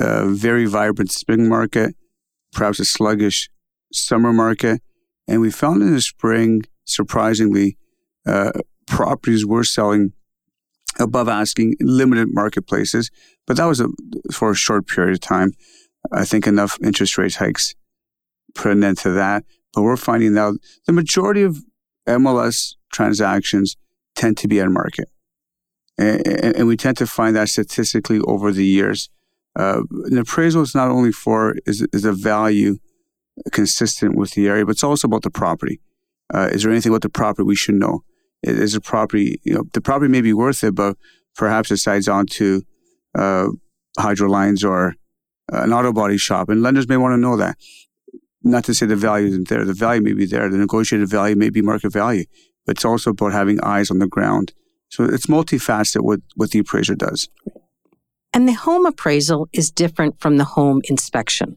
uh, 0.00 0.26
very 0.28 0.66
vibrant 0.66 1.10
spring 1.10 1.48
market, 1.48 1.96
perhaps 2.52 2.78
a 2.78 2.84
sluggish 2.84 3.50
summer 3.92 4.32
market. 4.32 4.80
And 5.26 5.40
we 5.40 5.50
found 5.50 5.82
in 5.82 5.92
the 5.92 6.00
spring, 6.00 6.62
surprisingly, 6.84 7.76
uh, 8.26 8.52
properties 8.86 9.44
were 9.44 9.64
selling 9.64 10.12
above 10.98 11.28
asking 11.28 11.74
in 11.80 11.86
limited 11.86 12.28
marketplaces, 12.32 13.10
but 13.46 13.56
that 13.56 13.66
was 13.66 13.80
a, 13.80 13.88
for 14.32 14.50
a 14.50 14.56
short 14.56 14.86
period 14.86 15.12
of 15.12 15.20
time. 15.20 15.52
I 16.12 16.24
think 16.24 16.46
enough 16.46 16.78
interest 16.82 17.18
rate 17.18 17.34
hikes 17.34 17.74
put 18.54 18.72
an 18.72 18.84
end 18.84 18.98
to 18.98 19.10
that. 19.10 19.44
But 19.74 19.82
we're 19.82 19.96
finding 19.96 20.34
now 20.34 20.54
the 20.86 20.92
majority 20.92 21.42
of 21.42 21.58
MLS 22.08 22.74
transactions 22.92 23.76
tend 24.14 24.36
to 24.38 24.48
be 24.48 24.60
at 24.60 24.70
market. 24.70 25.08
And, 25.98 26.26
and, 26.26 26.66
we 26.68 26.76
tend 26.76 26.96
to 26.98 27.06
find 27.06 27.34
that 27.36 27.48
statistically 27.48 28.20
over 28.20 28.52
the 28.52 28.64
years. 28.64 29.10
Uh, 29.56 29.82
an 30.04 30.16
appraisal 30.16 30.62
is 30.62 30.74
not 30.74 30.90
only 30.90 31.10
for 31.10 31.56
is, 31.66 31.86
is 31.92 32.04
a 32.04 32.12
value 32.12 32.78
consistent 33.52 34.16
with 34.16 34.32
the 34.32 34.48
area, 34.48 34.64
but 34.64 34.72
it's 34.72 34.84
also 34.84 35.06
about 35.06 35.22
the 35.22 35.30
property. 35.30 35.80
Uh, 36.32 36.48
is 36.52 36.62
there 36.62 36.72
anything 36.72 36.90
about 36.90 37.02
the 37.02 37.08
property 37.08 37.44
we 37.44 37.56
should 37.56 37.74
know? 37.74 38.02
Is 38.42 38.74
the 38.74 38.80
property, 38.80 39.40
you 39.44 39.54
know, 39.54 39.64
the 39.72 39.80
property 39.80 40.10
may 40.10 40.20
be 40.20 40.32
worth 40.32 40.62
it, 40.62 40.74
but 40.74 40.96
perhaps 41.34 41.70
it 41.70 41.78
sides 41.78 42.08
onto 42.08 42.62
uh, 43.16 43.48
hydro 43.98 44.28
lines 44.28 44.62
or 44.62 44.94
uh, 45.52 45.62
an 45.62 45.72
auto 45.72 45.92
body 45.92 46.16
shop, 46.16 46.48
and 46.48 46.62
lenders 46.62 46.88
may 46.88 46.96
want 46.96 47.12
to 47.14 47.18
know 47.18 47.36
that. 47.36 47.56
Not 48.42 48.64
to 48.64 48.74
say 48.74 48.86
the 48.86 48.96
value 48.96 49.28
isn't 49.28 49.48
there. 49.48 49.64
The 49.64 49.72
value 49.72 50.02
may 50.02 50.12
be 50.12 50.26
there. 50.26 50.48
The 50.48 50.58
negotiated 50.58 51.08
value 51.08 51.34
may 51.34 51.50
be 51.50 51.62
market 51.62 51.92
value, 51.92 52.24
but 52.64 52.76
it's 52.76 52.84
also 52.84 53.10
about 53.10 53.32
having 53.32 53.58
eyes 53.64 53.90
on 53.90 53.98
the 53.98 54.06
ground. 54.06 54.52
So 54.90 55.04
it's 55.04 55.26
multifaceted 55.26 56.02
what, 56.02 56.20
what 56.36 56.50
the 56.50 56.60
appraiser 56.60 56.94
does. 56.94 57.28
And 58.32 58.46
the 58.46 58.52
home 58.52 58.86
appraisal 58.86 59.48
is 59.52 59.70
different 59.70 60.20
from 60.20 60.36
the 60.36 60.44
home 60.44 60.80
inspection. 60.84 61.56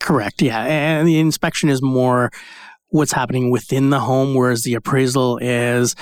Correct. 0.00 0.42
Yeah. 0.42 0.62
And 0.64 1.06
the 1.06 1.18
inspection 1.18 1.68
is 1.68 1.82
more 1.82 2.30
what's 2.90 3.12
happening 3.12 3.50
within 3.50 3.90
the 3.90 4.00
home, 4.00 4.34
whereas 4.34 4.62
the 4.62 4.74
appraisal 4.74 5.38
is 5.38 5.94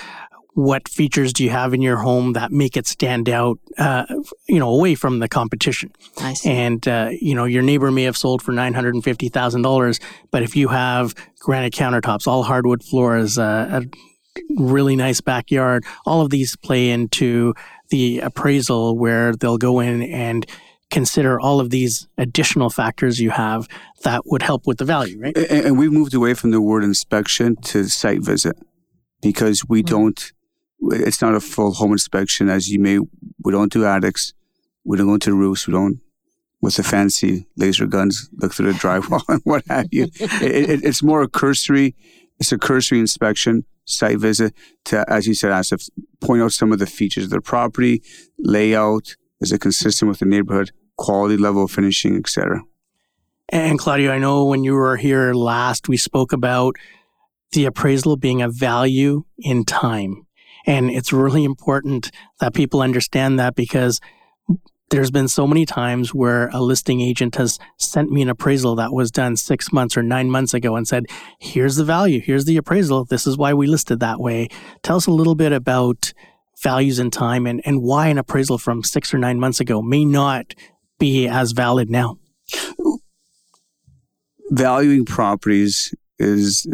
what 0.56 0.88
features 0.88 1.34
do 1.34 1.44
you 1.44 1.50
have 1.50 1.74
in 1.74 1.82
your 1.82 1.98
home 1.98 2.32
that 2.32 2.50
make 2.50 2.78
it 2.78 2.86
stand 2.86 3.28
out, 3.28 3.58
uh, 3.76 4.06
you 4.48 4.58
know, 4.58 4.70
away 4.70 4.94
from 4.94 5.18
the 5.18 5.28
competition. 5.28 5.92
I 6.18 6.32
see. 6.32 6.48
And, 6.48 6.88
uh, 6.88 7.10
you 7.12 7.34
know, 7.34 7.44
your 7.44 7.62
neighbor 7.62 7.90
may 7.90 8.04
have 8.04 8.16
sold 8.16 8.40
for 8.40 8.52
$950,000, 8.52 10.00
but 10.30 10.42
if 10.42 10.56
you 10.56 10.68
have 10.68 11.14
granite 11.40 11.74
countertops, 11.74 12.26
all 12.26 12.42
hardwood 12.42 12.82
floors, 12.82 13.38
uh, 13.38 13.82
a 13.82 13.82
really 14.56 14.96
nice 14.96 15.20
backyard, 15.20 15.84
all 16.06 16.22
of 16.22 16.30
these 16.30 16.56
play 16.56 16.88
into 16.88 17.52
the 17.90 18.20
appraisal 18.20 18.96
where 18.96 19.36
they'll 19.36 19.58
go 19.58 19.80
in 19.80 20.02
and 20.02 20.46
consider 20.96 21.38
all 21.38 21.60
of 21.60 21.68
these 21.68 22.08
additional 22.16 22.70
factors 22.70 23.20
you 23.20 23.28
have 23.28 23.68
that 24.02 24.22
would 24.24 24.40
help 24.40 24.66
with 24.66 24.78
the 24.78 24.84
value, 24.86 25.20
right? 25.20 25.36
And, 25.36 25.66
and 25.66 25.78
we've 25.78 25.92
moved 25.92 26.14
away 26.14 26.32
from 26.32 26.52
the 26.52 26.60
word 26.62 26.82
inspection 26.82 27.54
to 27.64 27.84
site 27.84 28.22
visit 28.22 28.56
because 29.20 29.62
we 29.68 29.82
mm-hmm. 29.82 29.94
don't, 29.94 30.32
it's 30.92 31.20
not 31.20 31.34
a 31.34 31.40
full 31.40 31.72
home 31.72 31.92
inspection 31.92 32.48
as 32.48 32.70
you 32.70 32.78
may, 32.78 32.98
we 33.44 33.52
don't 33.52 33.70
do 33.70 33.84
attics, 33.84 34.32
we 34.86 34.96
don't 34.96 35.08
go 35.08 35.12
into 35.12 35.34
roofs, 35.34 35.66
we 35.66 35.74
don't 35.74 36.00
with 36.62 36.76
the 36.76 36.82
fancy 36.82 37.46
laser 37.58 37.84
guns 37.84 38.30
look 38.40 38.54
through 38.54 38.72
the 38.72 38.78
drywall 38.78 39.22
and 39.28 39.42
what 39.44 39.64
have 39.68 39.88
you. 39.92 40.04
it, 40.18 40.70
it, 40.70 40.82
it's 40.82 41.02
more 41.02 41.20
a 41.20 41.28
cursory, 41.28 41.94
it's 42.40 42.52
a 42.52 42.58
cursory 42.58 43.00
inspection, 43.00 43.66
site 43.84 44.16
visit 44.16 44.54
to, 44.86 45.04
as 45.12 45.26
you 45.26 45.34
said, 45.34 45.50
Asif, 45.50 45.90
point 46.22 46.40
out 46.40 46.52
some 46.52 46.72
of 46.72 46.78
the 46.78 46.86
features 46.86 47.24
of 47.24 47.30
the 47.30 47.42
property, 47.42 48.02
layout, 48.38 49.14
is 49.42 49.52
it 49.52 49.60
consistent 49.60 50.08
with 50.08 50.20
the 50.20 50.24
neighborhood, 50.24 50.72
quality 50.96 51.36
level 51.36 51.64
of 51.64 51.70
finishing, 51.70 52.16
etc.? 52.16 52.60
And 53.48 53.78
Claudio, 53.78 54.10
I 54.10 54.18
know 54.18 54.44
when 54.44 54.64
you 54.64 54.74
were 54.74 54.96
here 54.96 55.32
last, 55.32 55.88
we 55.88 55.96
spoke 55.96 56.32
about 56.32 56.76
the 57.52 57.64
appraisal 57.64 58.16
being 58.16 58.42
a 58.42 58.48
value 58.48 59.24
in 59.38 59.64
time. 59.64 60.26
And 60.66 60.90
it's 60.90 61.12
really 61.12 61.44
important 61.44 62.10
that 62.40 62.54
people 62.54 62.80
understand 62.80 63.38
that 63.38 63.54
because 63.54 64.00
there's 64.90 65.10
been 65.10 65.28
so 65.28 65.46
many 65.46 65.66
times 65.66 66.14
where 66.14 66.48
a 66.48 66.60
listing 66.60 67.00
agent 67.00 67.36
has 67.36 67.58
sent 67.76 68.10
me 68.10 68.22
an 68.22 68.28
appraisal 68.28 68.76
that 68.76 68.92
was 68.92 69.10
done 69.10 69.36
six 69.36 69.72
months 69.72 69.96
or 69.96 70.02
nine 70.02 70.30
months 70.30 70.54
ago 70.54 70.76
and 70.76 70.86
said, 70.86 71.06
here's 71.38 71.76
the 71.76 71.84
value, 71.84 72.20
here's 72.20 72.44
the 72.44 72.56
appraisal, 72.56 73.04
this 73.04 73.26
is 73.26 73.36
why 73.36 73.52
we 73.52 73.66
listed 73.66 74.00
that 74.00 74.20
way. 74.20 74.48
Tell 74.82 74.96
us 74.96 75.06
a 75.06 75.12
little 75.12 75.34
bit 75.34 75.52
about 75.52 76.12
values 76.62 76.98
in 76.98 77.10
time 77.10 77.46
and, 77.46 77.60
and 77.64 77.82
why 77.82 78.08
an 78.08 78.18
appraisal 78.18 78.58
from 78.58 78.82
six 78.82 79.12
or 79.12 79.18
nine 79.18 79.40
months 79.40 79.60
ago 79.60 79.82
may 79.82 80.04
not 80.04 80.54
be 80.98 81.26
as 81.26 81.52
valid 81.52 81.90
now? 81.90 82.18
Valuing 84.50 85.04
properties 85.04 85.94
is 86.18 86.66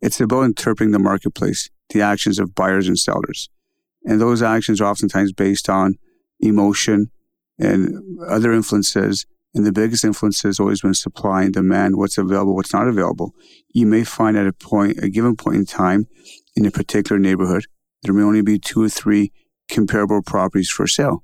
it's 0.00 0.20
about 0.20 0.42
interpreting 0.42 0.90
the 0.90 0.98
marketplace, 0.98 1.70
the 1.90 2.02
actions 2.02 2.38
of 2.38 2.54
buyers 2.54 2.88
and 2.88 2.98
sellers. 2.98 3.48
And 4.04 4.20
those 4.20 4.42
actions 4.42 4.80
are 4.80 4.90
oftentimes 4.90 5.32
based 5.32 5.68
on 5.68 5.94
emotion 6.40 7.10
and 7.58 8.20
other 8.26 8.52
influences. 8.52 9.26
And 9.54 9.64
the 9.64 9.72
biggest 9.72 10.04
influence 10.04 10.42
has 10.42 10.58
always 10.58 10.80
been 10.80 10.94
supply 10.94 11.42
and 11.42 11.52
demand, 11.54 11.96
what's 11.96 12.18
available, 12.18 12.56
what's 12.56 12.72
not 12.72 12.88
available. 12.88 13.32
You 13.72 13.86
may 13.86 14.02
find 14.02 14.36
at 14.36 14.46
a 14.46 14.52
point, 14.52 14.98
a 14.98 15.08
given 15.08 15.36
point 15.36 15.56
in 15.56 15.66
time 15.66 16.06
in 16.56 16.66
a 16.66 16.70
particular 16.70 17.18
neighborhood, 17.18 17.66
there 18.02 18.14
may 18.14 18.22
only 18.22 18.42
be 18.42 18.58
two 18.58 18.82
or 18.82 18.88
three 18.88 19.32
comparable 19.70 20.22
properties 20.22 20.70
for 20.70 20.86
sale. 20.86 21.22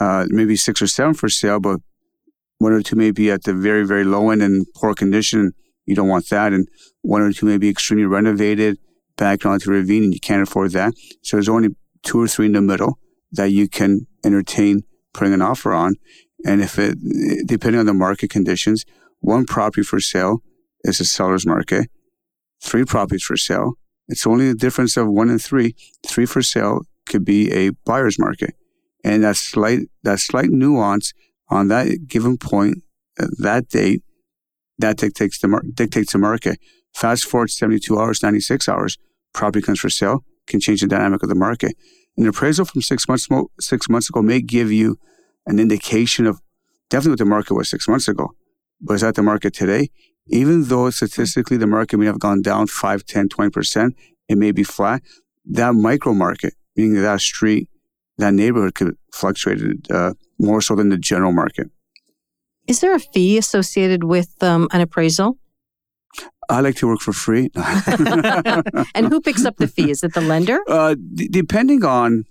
Uh, 0.00 0.26
maybe 0.28 0.56
six 0.56 0.80
or 0.80 0.86
seven 0.86 1.14
for 1.14 1.28
sale, 1.28 1.60
but 1.60 1.80
one 2.58 2.72
or 2.72 2.82
two 2.82 2.96
may 2.96 3.10
be 3.10 3.30
at 3.30 3.44
the 3.44 3.54
very, 3.54 3.86
very 3.86 4.04
low 4.04 4.30
end 4.30 4.42
and 4.42 4.66
poor 4.74 4.94
condition. 4.94 5.52
You 5.86 5.94
don't 5.94 6.08
want 6.08 6.28
that. 6.30 6.52
And 6.52 6.68
one 7.02 7.22
or 7.22 7.32
two 7.32 7.46
may 7.46 7.58
be 7.58 7.68
extremely 7.68 8.06
renovated 8.06 8.78
back 9.16 9.44
onto 9.44 9.70
a 9.70 9.74
ravine 9.74 10.04
and 10.04 10.14
you 10.14 10.20
can't 10.20 10.42
afford 10.42 10.72
that. 10.72 10.94
So 11.22 11.36
there's 11.36 11.48
only 11.48 11.70
two 12.02 12.20
or 12.20 12.28
three 12.28 12.46
in 12.46 12.52
the 12.52 12.62
middle 12.62 12.98
that 13.32 13.50
you 13.50 13.68
can 13.68 14.06
entertain 14.24 14.82
putting 15.12 15.34
an 15.34 15.42
offer 15.42 15.72
on. 15.72 15.96
And 16.44 16.62
if 16.62 16.78
it, 16.78 16.96
depending 17.46 17.80
on 17.80 17.86
the 17.86 17.94
market 17.94 18.30
conditions, 18.30 18.84
one 19.20 19.44
property 19.44 19.82
for 19.82 20.00
sale 20.00 20.42
is 20.84 21.00
a 21.00 21.04
seller's 21.04 21.46
market, 21.46 21.90
three 22.62 22.84
properties 22.84 23.22
for 23.22 23.36
sale. 23.36 23.74
It's 24.08 24.26
only 24.26 24.48
a 24.48 24.54
difference 24.54 24.96
of 24.96 25.08
one 25.08 25.28
and 25.30 25.40
three. 25.40 25.76
Three 26.06 26.26
for 26.26 26.42
sale 26.42 26.80
could 27.06 27.24
be 27.24 27.52
a 27.52 27.70
buyer's 27.84 28.18
market. 28.18 28.54
And 29.04 29.24
that 29.24 29.36
slight, 29.36 29.80
that 30.02 30.20
slight 30.20 30.50
nuance 30.50 31.12
on 31.48 31.68
that 31.68 32.06
given 32.06 32.36
point, 32.36 32.78
uh, 33.18 33.26
that 33.38 33.68
date, 33.68 34.02
that 34.78 34.96
dictates 34.96 35.38
the, 35.38 35.48
mar- 35.48 35.64
dictates 35.74 36.12
the 36.12 36.18
market. 36.18 36.58
Fast 36.94 37.24
forward 37.24 37.50
72 37.50 37.98
hours, 37.98 38.22
96 38.22 38.68
hours, 38.68 38.98
property 39.32 39.62
comes 39.62 39.80
for 39.80 39.90
sale, 39.90 40.24
can 40.46 40.60
change 40.60 40.80
the 40.80 40.86
dynamic 40.86 41.22
of 41.22 41.28
the 41.28 41.34
market. 41.34 41.74
An 42.16 42.26
appraisal 42.26 42.64
from 42.64 42.82
six 42.82 43.08
months, 43.08 43.28
six 43.60 43.88
months 43.88 44.08
ago 44.08 44.22
may 44.22 44.40
give 44.40 44.70
you 44.70 44.98
an 45.46 45.58
indication 45.58 46.26
of 46.26 46.40
definitely 46.90 47.12
what 47.12 47.18
the 47.20 47.24
market 47.24 47.54
was 47.54 47.68
six 47.68 47.88
months 47.88 48.08
ago. 48.08 48.30
But 48.80 48.94
is 48.94 49.00
that 49.00 49.14
the 49.14 49.22
market 49.22 49.54
today? 49.54 49.88
Even 50.26 50.64
though 50.64 50.90
statistically 50.90 51.56
the 51.56 51.66
market 51.66 51.96
may 51.98 52.06
have 52.06 52.18
gone 52.18 52.42
down 52.42 52.66
5, 52.66 53.04
10, 53.04 53.28
20%, 53.28 53.92
it 54.28 54.36
may 54.38 54.52
be 54.52 54.62
flat. 54.62 55.02
That 55.46 55.74
micro 55.74 56.12
market, 56.12 56.54
meaning 56.76 57.00
that 57.00 57.20
street, 57.20 57.68
that 58.20 58.34
neighborhood 58.34 58.74
could 58.74 58.96
fluctuate 59.12 59.60
uh, 59.90 60.14
more 60.38 60.60
so 60.60 60.74
than 60.76 60.88
the 60.88 60.98
general 60.98 61.32
market. 61.32 61.68
Is 62.66 62.80
there 62.80 62.94
a 62.94 63.00
fee 63.00 63.36
associated 63.38 64.04
with 64.04 64.42
um, 64.42 64.68
an 64.72 64.80
appraisal? 64.80 65.38
I 66.48 66.60
like 66.60 66.76
to 66.76 66.88
work 66.88 67.00
for 67.00 67.12
free. 67.12 67.50
and 68.94 69.08
who 69.08 69.20
picks 69.20 69.44
up 69.44 69.56
the 69.56 69.68
fee? 69.68 69.90
Is 69.90 70.02
it 70.02 70.14
the 70.14 70.20
lender? 70.20 70.60
Uh, 70.68 70.94
d- 71.14 71.28
depending 71.28 71.84
on 71.84 72.24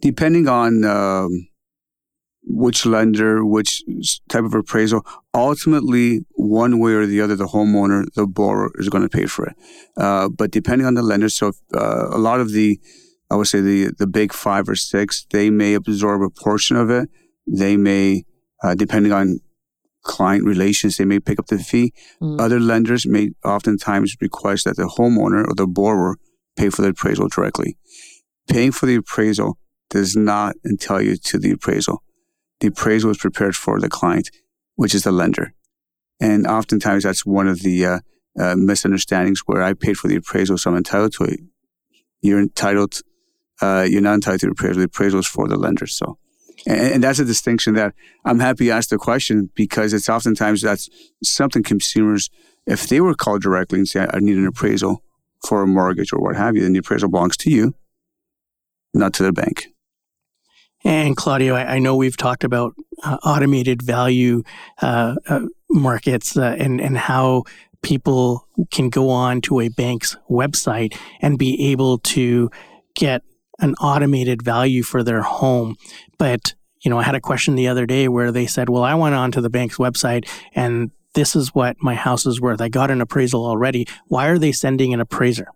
depending 0.00 0.48
on 0.48 0.84
um, 0.84 1.48
which 2.44 2.84
lender, 2.84 3.44
which 3.44 3.82
type 4.28 4.44
of 4.44 4.54
appraisal. 4.54 5.06
Ultimately, 5.34 6.24
one 6.32 6.78
way 6.78 6.92
or 6.92 7.06
the 7.06 7.20
other, 7.20 7.36
the 7.36 7.46
homeowner, 7.46 8.04
the 8.14 8.26
borrower 8.26 8.70
is 8.76 8.88
going 8.88 9.02
to 9.02 9.08
pay 9.08 9.26
for 9.26 9.46
it. 9.46 9.56
Uh, 9.96 10.28
but 10.28 10.50
depending 10.50 10.86
on 10.86 10.94
the 10.94 11.02
lender, 11.02 11.28
so 11.28 11.48
if, 11.48 11.56
uh, 11.74 12.08
a 12.10 12.18
lot 12.18 12.40
of 12.40 12.52
the, 12.52 12.80
I 13.32 13.36
would 13.36 13.46
say 13.46 13.60
the 13.60 13.92
the 13.98 14.06
big 14.06 14.32
five 14.32 14.68
or 14.68 14.76
six, 14.76 15.26
they 15.30 15.50
may 15.50 15.74
absorb 15.74 16.22
a 16.22 16.30
portion 16.30 16.76
of 16.76 16.90
it. 16.90 17.08
They 17.46 17.76
may, 17.76 18.24
uh, 18.62 18.74
depending 18.74 19.12
on 19.12 19.40
client 20.02 20.44
relations, 20.44 20.96
they 20.96 21.04
may 21.04 21.20
pick 21.20 21.38
up 21.38 21.46
the 21.46 21.58
fee. 21.58 21.92
Mm. 22.20 22.40
Other 22.40 22.60
lenders 22.60 23.06
may 23.06 23.30
oftentimes 23.44 24.16
request 24.20 24.64
that 24.64 24.76
the 24.76 24.92
homeowner 24.98 25.46
or 25.48 25.54
the 25.54 25.66
borrower 25.66 26.16
pay 26.56 26.70
for 26.70 26.82
the 26.82 26.88
appraisal 26.88 27.28
directly. 27.28 27.76
Paying 28.48 28.72
for 28.72 28.86
the 28.86 28.96
appraisal 28.96 29.58
does 29.90 30.16
not 30.16 30.54
entitle 30.64 31.02
you 31.02 31.16
to 31.16 31.38
the 31.38 31.52
appraisal 31.52 32.02
the 32.62 32.68
appraisal 32.68 33.10
is 33.10 33.18
prepared 33.18 33.56
for 33.56 33.80
the 33.80 33.88
client, 33.88 34.30
which 34.76 34.94
is 34.94 35.02
the 35.02 35.10
lender. 35.10 35.52
And 36.20 36.46
oftentimes 36.46 37.02
that's 37.02 37.26
one 37.26 37.48
of 37.48 37.60
the 37.60 37.84
uh, 37.84 37.98
uh, 38.38 38.54
misunderstandings 38.56 39.40
where 39.46 39.62
I 39.62 39.74
paid 39.74 39.98
for 39.98 40.06
the 40.06 40.16
appraisal, 40.16 40.56
so 40.56 40.70
I'm 40.70 40.76
entitled 40.76 41.12
to 41.14 41.24
it. 41.24 41.40
You're 42.20 42.40
entitled, 42.40 43.00
uh, 43.62 43.86
you're 43.88 44.02
not 44.02 44.14
entitled 44.14 44.40
to 44.40 44.46
the 44.46 44.52
appraisal. 44.52 44.78
The 44.78 44.84
appraisal 44.84 45.20
is 45.20 45.26
for 45.26 45.48
the 45.48 45.56
lender. 45.56 45.86
So, 45.86 46.18
and, 46.66 46.94
and, 46.94 47.04
that's 47.04 47.20
a 47.20 47.24
distinction 47.24 47.74
that 47.74 47.94
I'm 48.24 48.40
happy 48.40 48.66
you 48.66 48.72
asked 48.72 48.90
the 48.90 48.98
question 48.98 49.50
because 49.54 49.92
it's 49.92 50.08
oftentimes 50.08 50.62
that's 50.62 50.90
something 51.22 51.62
consumers, 51.62 52.28
if 52.66 52.88
they 52.88 53.00
were 53.00 53.14
called 53.14 53.42
directly 53.42 53.78
and 53.78 53.88
say, 53.88 54.06
I 54.12 54.18
need 54.18 54.36
an 54.36 54.46
appraisal 54.46 55.02
for 55.46 55.62
a 55.62 55.66
mortgage 55.66 56.12
or 56.12 56.20
what 56.20 56.36
have 56.36 56.56
you, 56.56 56.62
then 56.62 56.72
the 56.72 56.80
appraisal 56.80 57.08
belongs 57.08 57.36
to 57.38 57.50
you, 57.50 57.74
not 58.92 59.12
to 59.14 59.22
the 59.22 59.32
bank. 59.32 59.68
And 60.84 61.16
Claudio, 61.16 61.54
I, 61.54 61.76
I 61.76 61.78
know 61.78 61.94
we've 61.94 62.16
talked 62.16 62.42
about 62.42 62.74
uh, 63.04 63.18
automated 63.24 63.82
value 63.82 64.42
uh, 64.80 65.14
uh, 65.28 65.46
markets 65.70 66.36
uh, 66.36 66.56
and 66.58 66.80
and 66.80 66.98
how 66.98 67.44
people 67.82 68.46
can 68.70 68.88
go 68.88 69.10
on 69.10 69.40
to 69.42 69.60
a 69.60 69.68
bank's 69.68 70.16
website 70.30 70.96
and 71.20 71.38
be 71.38 71.70
able 71.70 71.98
to 71.98 72.50
get 72.94 73.22
an 73.62 73.74
automated 73.76 74.42
value 74.42 74.82
for 74.82 75.02
their 75.02 75.22
home. 75.22 75.76
But 76.18 76.54
you 76.84 76.90
know, 76.90 76.98
I 76.98 77.04
had 77.04 77.14
a 77.14 77.20
question 77.20 77.54
the 77.54 77.68
other 77.68 77.86
day 77.86 78.08
where 78.08 78.32
they 78.32 78.46
said, 78.46 78.68
"Well, 78.68 78.82
I 78.82 78.94
went 78.94 79.14
onto 79.14 79.40
the 79.40 79.50
bank's 79.50 79.78
website 79.78 80.28
and 80.54 80.90
this 81.14 81.36
is 81.36 81.54
what 81.54 81.76
my 81.80 81.94
house 81.94 82.26
is 82.26 82.40
worth. 82.40 82.60
I 82.60 82.68
got 82.68 82.90
an 82.90 83.00
appraisal 83.00 83.46
already. 83.46 83.86
Why 84.08 84.26
are 84.26 84.38
they 84.38 84.52
sending 84.52 84.92
an 84.92 85.00
appraiser?" 85.00 85.46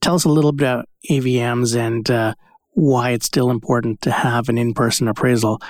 Tell 0.00 0.14
us 0.14 0.24
a 0.24 0.30
little 0.30 0.52
bit 0.52 0.64
about 0.64 0.88
AVMs 1.10 1.76
and 1.76 2.10
uh, 2.10 2.34
why 2.70 3.10
it's 3.10 3.26
still 3.26 3.50
important 3.50 4.00
to 4.02 4.10
have 4.10 4.48
an 4.48 4.56
in 4.56 4.72
person 4.72 5.08
appraisal. 5.08 5.60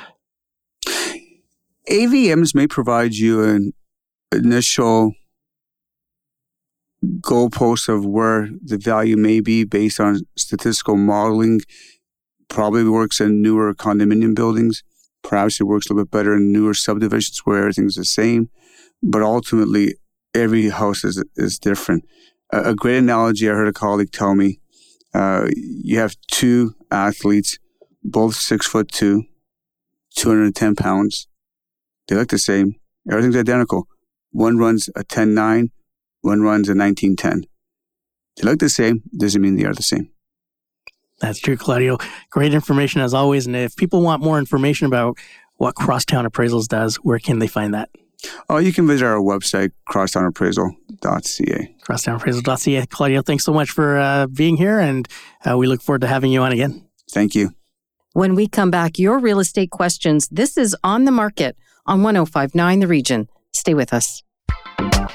AVMs 1.90 2.54
may 2.54 2.66
provide 2.66 3.14
you 3.14 3.42
an 3.42 3.72
initial 4.32 5.14
goalpost 7.04 7.88
of 7.88 8.04
where 8.04 8.48
the 8.62 8.78
value 8.78 9.16
may 9.16 9.40
be 9.40 9.64
based 9.64 10.00
on 10.00 10.20
statistical 10.36 10.96
modeling. 10.96 11.60
Probably 12.48 12.84
works 12.84 13.20
in 13.20 13.42
newer 13.42 13.74
condominium 13.74 14.34
buildings. 14.34 14.82
Perhaps 15.22 15.60
it 15.60 15.64
works 15.64 15.86
a 15.86 15.92
little 15.92 16.04
bit 16.04 16.10
better 16.10 16.34
in 16.34 16.52
newer 16.52 16.74
subdivisions 16.74 17.40
where 17.44 17.58
everything's 17.58 17.96
the 17.96 18.04
same. 18.04 18.50
But 19.02 19.22
ultimately, 19.22 19.94
every 20.34 20.70
house 20.70 21.04
is, 21.04 21.22
is 21.36 21.58
different. 21.58 22.04
A, 22.52 22.70
a 22.70 22.74
great 22.74 22.98
analogy 22.98 23.48
I 23.48 23.52
heard 23.52 23.68
a 23.68 23.72
colleague 23.72 24.12
tell 24.12 24.34
me 24.34 24.60
uh, 25.14 25.48
you 25.54 25.98
have 25.98 26.16
two 26.30 26.74
athletes, 26.90 27.58
both 28.02 28.34
six 28.34 28.66
foot 28.66 28.90
two, 28.90 29.24
210 30.16 30.74
pounds. 30.76 31.28
They 32.06 32.16
look 32.16 32.28
the 32.28 32.38
same. 32.38 32.76
Everything's 33.10 33.36
identical. 33.36 33.86
One 34.30 34.58
runs 34.58 34.88
a 34.94 35.04
10.9, 35.04 35.70
one 36.28 36.42
runs 36.42 36.68
a 36.68 36.74
19.10. 36.74 37.44
They 38.36 38.42
look 38.44 38.60
the 38.60 38.68
same, 38.68 39.02
doesn't 39.16 39.42
mean 39.42 39.56
they 39.56 39.64
are 39.64 39.74
the 39.74 39.82
same. 39.82 40.10
That's 41.20 41.40
true, 41.40 41.56
Claudio. 41.56 41.98
Great 42.30 42.54
information 42.54 43.00
as 43.00 43.12
always. 43.12 43.46
And 43.46 43.56
if 43.56 43.74
people 43.74 44.02
want 44.02 44.22
more 44.22 44.38
information 44.38 44.86
about 44.86 45.18
what 45.56 45.74
Crosstown 45.74 46.24
Appraisals 46.24 46.68
does, 46.68 46.96
where 46.96 47.18
can 47.18 47.40
they 47.40 47.48
find 47.48 47.74
that? 47.74 47.90
Oh, 48.48 48.58
you 48.58 48.72
can 48.72 48.86
visit 48.86 49.04
our 49.04 49.18
website, 49.18 49.72
crosstownappraisal.ca. 49.88 51.76
Crosstownappraisal.ca. 51.82 52.86
Claudio, 52.86 53.22
thanks 53.22 53.44
so 53.44 53.52
much 53.52 53.70
for 53.70 53.98
uh, 53.98 54.26
being 54.26 54.56
here, 54.56 54.78
and 54.78 55.08
uh, 55.48 55.56
we 55.56 55.66
look 55.66 55.82
forward 55.82 56.00
to 56.00 56.06
having 56.06 56.32
you 56.32 56.42
on 56.42 56.52
again. 56.52 56.86
Thank 57.10 57.34
you. 57.34 57.54
When 58.12 58.34
we 58.34 58.48
come 58.48 58.70
back, 58.70 58.98
your 58.98 59.18
real 59.18 59.38
estate 59.38 59.70
questions. 59.70 60.28
This 60.30 60.56
is 60.56 60.76
On 60.82 61.04
the 61.04 61.12
Market 61.12 61.56
on 61.86 62.02
1059 62.02 62.80
The 62.80 62.86
Region. 62.86 63.28
Stay 63.52 63.74
with 63.74 63.92
us. 63.92 64.22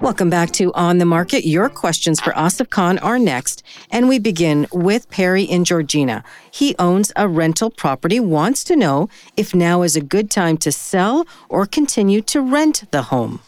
Welcome 0.00 0.30
back 0.30 0.52
to 0.52 0.72
On 0.72 0.96
the 0.96 1.04
Market. 1.04 1.46
Your 1.46 1.68
questions 1.68 2.22
for 2.22 2.32
Asif 2.32 2.70
Khan 2.70 2.98
are 3.00 3.18
next. 3.18 3.62
And 3.90 4.08
we 4.08 4.18
begin 4.18 4.66
with 4.72 5.10
Perry 5.10 5.42
in 5.42 5.62
Georgina. 5.62 6.24
He 6.50 6.74
owns 6.78 7.12
a 7.16 7.28
rental 7.28 7.68
property, 7.68 8.18
wants 8.18 8.64
to 8.64 8.76
know 8.76 9.10
if 9.36 9.54
now 9.54 9.82
is 9.82 9.96
a 9.96 10.00
good 10.00 10.30
time 10.30 10.56
to 10.58 10.72
sell 10.72 11.26
or 11.50 11.66
continue 11.66 12.22
to 12.22 12.40
rent 12.40 12.84
the 12.92 13.02
home. 13.02 13.40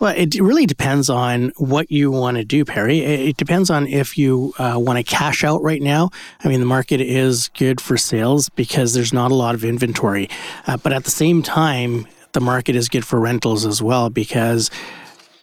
Well, 0.00 0.12
it 0.16 0.34
really 0.40 0.66
depends 0.66 1.08
on 1.08 1.52
what 1.58 1.92
you 1.92 2.10
want 2.10 2.36
to 2.38 2.44
do, 2.44 2.64
Perry. 2.64 2.98
It 2.98 3.36
depends 3.36 3.70
on 3.70 3.86
if 3.86 4.18
you 4.18 4.52
uh, 4.58 4.74
want 4.78 4.96
to 4.96 5.04
cash 5.04 5.44
out 5.44 5.62
right 5.62 5.80
now. 5.80 6.10
I 6.42 6.48
mean, 6.48 6.58
the 6.58 6.66
market 6.66 7.00
is 7.00 7.50
good 7.50 7.80
for 7.80 7.96
sales 7.96 8.48
because 8.48 8.94
there's 8.94 9.12
not 9.12 9.30
a 9.30 9.36
lot 9.36 9.54
of 9.54 9.64
inventory. 9.64 10.28
Uh, 10.66 10.76
but 10.76 10.92
at 10.92 11.04
the 11.04 11.12
same 11.12 11.40
time, 11.40 12.08
the 12.32 12.40
market 12.40 12.74
is 12.74 12.88
good 12.88 13.06
for 13.06 13.20
rentals 13.20 13.64
as 13.64 13.80
well 13.80 14.10
because 14.10 14.68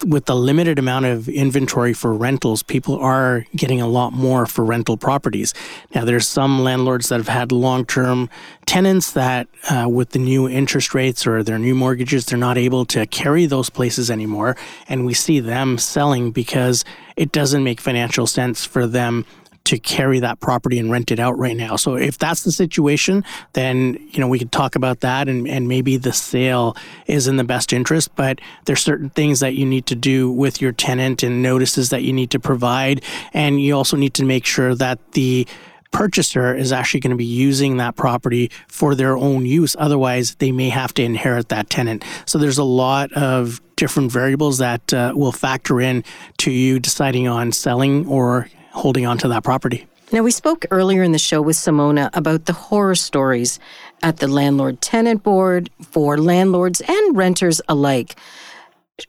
with 0.06 0.26
the 0.26 0.36
limited 0.36 0.80
amount 0.80 1.06
of 1.06 1.30
inventory 1.30 1.94
for 1.94 2.14
rentals, 2.14 2.64
people 2.64 2.98
are 2.98 3.46
getting 3.56 3.82
a 3.82 3.88
lot 3.88 4.14
more 4.14 4.46
for 4.46 4.64
rental 4.64 4.98
properties. 4.98 5.54
Now, 5.94 6.06
there's 6.06 6.28
some 6.28 6.62
landlords 6.62 7.10
that 7.10 7.18
have 7.18 7.28
had 7.28 7.52
long 7.52 7.86
term 7.86 8.30
tenants 8.66 9.12
that, 9.14 9.48
uh, 9.70 9.88
with 9.90 10.12
the 10.12 10.20
new 10.20 10.48
interest 10.48 10.94
rates 10.94 11.28
or 11.28 11.44
their 11.44 11.60
new 11.60 11.76
mortgages, 11.76 12.26
they're 12.26 12.38
not 12.38 12.58
able 12.58 12.86
to 12.86 13.06
carry 13.08 13.46
those 13.46 13.70
places 13.70 14.10
anymore. 14.10 14.56
And 14.88 15.06
we 15.06 15.14
see 15.14 15.40
them 15.40 15.78
selling 15.78 16.32
because 16.32 16.84
it 17.16 17.32
doesn't 17.32 17.64
make 17.64 17.82
financial 17.82 18.28
sense 18.28 18.66
for 18.66 18.88
them 18.88 19.26
to 19.66 19.80
carry 19.80 20.20
that 20.20 20.40
property 20.40 20.80
and 20.80 20.92
rent 20.92 21.12
it 21.12 21.20
out 21.20 21.38
right 21.38 21.56
now. 21.56 21.76
So 21.76 21.96
if 21.96 22.18
that's 22.18 22.44
the 22.44 22.52
situation, 22.52 23.24
then 23.54 23.98
you 24.12 24.20
know 24.20 24.28
we 24.28 24.40
could 24.40 24.52
talk 24.52 24.76
about 24.76 25.02
that 25.02 25.30
and, 25.30 25.48
and 25.48 25.68
maybe 25.68 25.98
the 25.98 26.14
sale 26.14 26.76
is 27.08 27.28
in 27.28 27.38
the 27.38 27.44
best 27.44 27.74
interest. 27.74 28.16
But 28.16 28.40
there's 28.66 28.82
certain 28.82 29.10
things 29.10 29.40
that 29.40 29.54
you 29.54 29.66
need 29.66 29.86
to 29.88 29.96
do 29.96 30.32
with 30.32 30.62
your 30.62 30.72
tenant 30.72 31.24
and 31.24 31.42
notices 31.42 31.90
that 31.90 32.04
you 32.04 32.14
need 32.14 32.32
to 32.32 32.40
provide, 32.40 33.04
and 33.34 33.62
you 33.62 33.76
also 33.76 33.98
need 33.98 34.14
to 34.16 34.26
make 34.26 34.46
sure 34.46 34.76
that 34.76 35.00
the 35.14 35.48
purchaser 35.92 36.56
is 36.56 36.72
actually 36.72 37.02
going 37.02 37.12
to 37.12 37.18
be 37.18 37.26
using 37.26 37.78
that 37.78 37.96
property 37.96 38.50
for 38.68 38.96
their 38.96 39.18
own 39.18 39.46
use. 39.46 39.76
Otherwise, 39.78 40.36
they 40.36 40.52
may 40.52 40.70
have 40.70 40.94
to 40.94 41.04
inherit 41.04 41.50
that 41.50 41.70
tenant. 41.70 42.04
So 42.26 42.38
there's 42.38 42.58
a 42.58 42.64
lot 42.64 43.12
of 43.14 43.62
different 43.76 44.12
variables 44.12 44.58
that 44.60 44.94
uh, 44.94 45.12
will 45.16 45.32
factor 45.32 45.82
in 45.82 46.04
to 46.38 46.52
you 46.52 46.80
deciding 46.80 47.28
on 47.28 47.52
selling 47.52 48.08
or 48.08 48.48
holding 48.72 49.06
on 49.06 49.18
to 49.20 49.28
that 49.30 49.44
property. 49.44 49.86
Now, 50.12 50.24
we 50.24 50.32
spoke 50.32 50.66
earlier 50.72 51.04
in 51.04 51.14
the 51.14 51.18
show 51.18 51.42
with 51.42 51.56
Simona 51.56 52.10
about 52.14 52.46
the 52.46 52.54
horror 52.54 52.96
stories 52.96 53.60
at 54.04 54.18
the 54.18 54.28
landlord 54.28 54.82
tenant 54.82 55.24
board 55.24 55.70
for 55.82 56.18
landlords 56.18 56.82
and 56.82 57.16
renters 57.16 57.62
alike. 57.70 58.18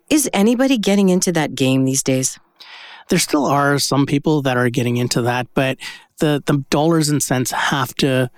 Is 0.09 0.31
anybody 0.33 0.79
getting 0.79 1.09
into 1.09 1.33
that 1.33 1.57
game 1.57 1.85
these 1.85 2.05
days? 2.05 2.39
There 3.09 3.19
still 3.19 3.47
are 3.47 3.81
some 3.81 4.07
people 4.07 4.43
that 4.43 4.57
are 4.57 4.71
getting 4.71 4.97
into 4.97 5.23
that, 5.23 5.49
but 5.55 5.79
the, 6.19 6.41
the 6.47 6.65
dollars 6.71 7.09
and 7.09 7.21
cents 7.21 7.51
have 7.51 7.95
to 7.97 8.31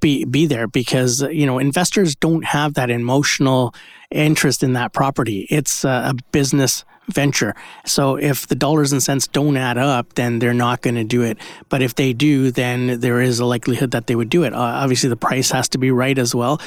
be 0.00 0.24
be 0.24 0.46
there 0.46 0.66
because 0.66 1.22
you 1.22 1.46
know 1.46 1.58
investors 1.58 2.14
don't 2.14 2.44
have 2.44 2.74
that 2.74 2.90
emotional 2.90 3.74
interest 4.10 4.62
in 4.62 4.74
that 4.74 4.92
property. 4.92 5.46
It's 5.50 5.84
a, 5.84 5.88
a 5.88 6.14
business 6.30 6.84
venture. 7.08 7.54
So 7.84 8.16
if 8.16 8.46
the 8.46 8.54
dollars 8.54 8.92
and 8.92 9.02
cents 9.02 9.26
don't 9.26 9.56
add 9.56 9.78
up, 9.78 10.14
then 10.14 10.38
they're 10.38 10.54
not 10.54 10.82
going 10.82 10.96
to 10.96 11.04
do 11.04 11.22
it. 11.22 11.38
But 11.68 11.82
if 11.82 11.94
they 11.94 12.12
do, 12.12 12.50
then 12.50 13.00
there 13.00 13.20
is 13.20 13.40
a 13.40 13.44
likelihood 13.44 13.90
that 13.92 14.06
they 14.06 14.14
would 14.14 14.28
do 14.28 14.44
it. 14.44 14.52
Uh, 14.52 14.58
obviously, 14.58 15.08
the 15.08 15.16
price 15.16 15.50
has 15.50 15.68
to 15.70 15.78
be 15.78 15.90
right 15.90 16.18
as 16.18 16.34
well 16.34 16.60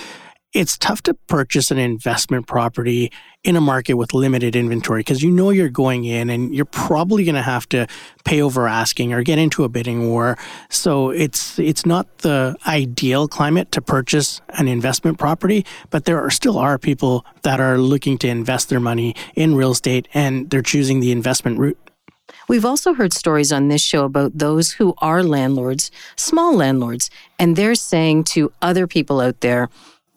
it's 0.53 0.77
tough 0.77 1.01
to 1.03 1.13
purchase 1.13 1.71
an 1.71 1.77
investment 1.77 2.47
property 2.47 3.11
in 3.43 3.55
a 3.55 3.61
market 3.61 3.93
with 3.93 4.13
limited 4.13 4.55
inventory 4.55 4.99
because 4.99 5.23
you 5.23 5.31
know 5.31 5.49
you're 5.49 5.69
going 5.69 6.03
in 6.03 6.29
and 6.29 6.53
you're 6.53 6.65
probably 6.65 7.23
going 7.23 7.35
to 7.35 7.41
have 7.41 7.67
to 7.69 7.87
pay 8.25 8.41
over 8.41 8.67
asking 8.67 9.13
or 9.13 9.23
get 9.23 9.39
into 9.39 9.63
a 9.63 9.69
bidding 9.69 10.09
war. 10.09 10.37
So 10.69 11.09
it's 11.09 11.57
it's 11.57 11.85
not 11.85 12.19
the 12.19 12.55
ideal 12.67 13.27
climate 13.27 13.71
to 13.71 13.81
purchase 13.81 14.41
an 14.49 14.67
investment 14.67 15.17
property, 15.17 15.65
but 15.89 16.05
there 16.05 16.21
are 16.21 16.29
still 16.29 16.59
are 16.59 16.77
people 16.77 17.25
that 17.43 17.59
are 17.59 17.77
looking 17.77 18.17
to 18.19 18.27
invest 18.27 18.69
their 18.69 18.79
money 18.79 19.15
in 19.35 19.55
real 19.55 19.71
estate 19.71 20.07
and 20.13 20.49
they're 20.49 20.61
choosing 20.61 20.99
the 20.99 21.11
investment 21.11 21.57
route. 21.57 21.77
We've 22.47 22.65
also 22.65 22.93
heard 22.93 23.13
stories 23.13 23.51
on 23.51 23.67
this 23.69 23.81
show 23.81 24.05
about 24.05 24.37
those 24.37 24.73
who 24.73 24.93
are 24.99 25.23
landlords, 25.23 25.91
small 26.15 26.55
landlords, 26.55 27.09
and 27.39 27.55
they're 27.55 27.75
saying 27.75 28.25
to 28.25 28.51
other 28.61 28.87
people 28.87 29.19
out 29.21 29.41
there, 29.41 29.69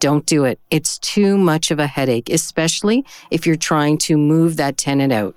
don't 0.05 0.27
do 0.27 0.45
it. 0.45 0.61
It's 0.71 0.99
too 0.99 1.39
much 1.39 1.71
of 1.71 1.79
a 1.79 1.87
headache, 1.87 2.29
especially 2.29 3.07
if 3.31 3.47
you're 3.47 3.57
trying 3.57 3.97
to 4.01 4.19
move 4.19 4.59
that 4.59 4.77
tenant 4.77 5.15
out. 5.15 5.35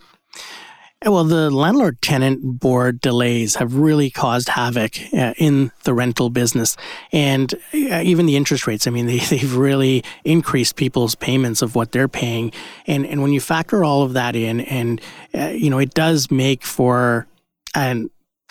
Well, 1.06 1.23
the 1.23 1.49
landlord 1.49 2.01
tenant 2.01 2.60
board 2.60 2.99
delays 2.99 3.56
have 3.56 3.75
really 3.75 4.10
caused 4.10 4.49
havoc 4.49 4.99
uh, 5.13 5.34
in 5.38 5.71
the 5.86 5.93
rental 5.93 6.30
business 6.30 6.75
and 7.13 7.53
uh, 7.73 8.01
even 8.03 8.25
the 8.25 8.36
interest 8.36 8.67
rates. 8.67 8.88
I 8.88 8.91
mean, 8.91 9.06
they, 9.06 9.19
they've 9.30 9.56
really 9.56 10.03
increased 10.25 10.75
people's 10.75 11.15
payments 11.15 11.62
of 11.62 11.73
what 11.73 11.93
they're 11.93 12.10
paying. 12.10 12.51
And, 12.88 13.06
and 13.06 13.21
when 13.21 13.32
you 13.32 13.39
factor 13.39 13.86
all 13.86 14.03
of 14.03 14.12
that 14.13 14.36
in, 14.36 14.60
and, 14.60 14.99
uh, 15.34 15.47
you 15.56 15.69
know, 15.69 15.80
it 15.80 15.93
does 15.93 16.30
make 16.30 16.65
for 16.65 17.25
an 17.73 18.10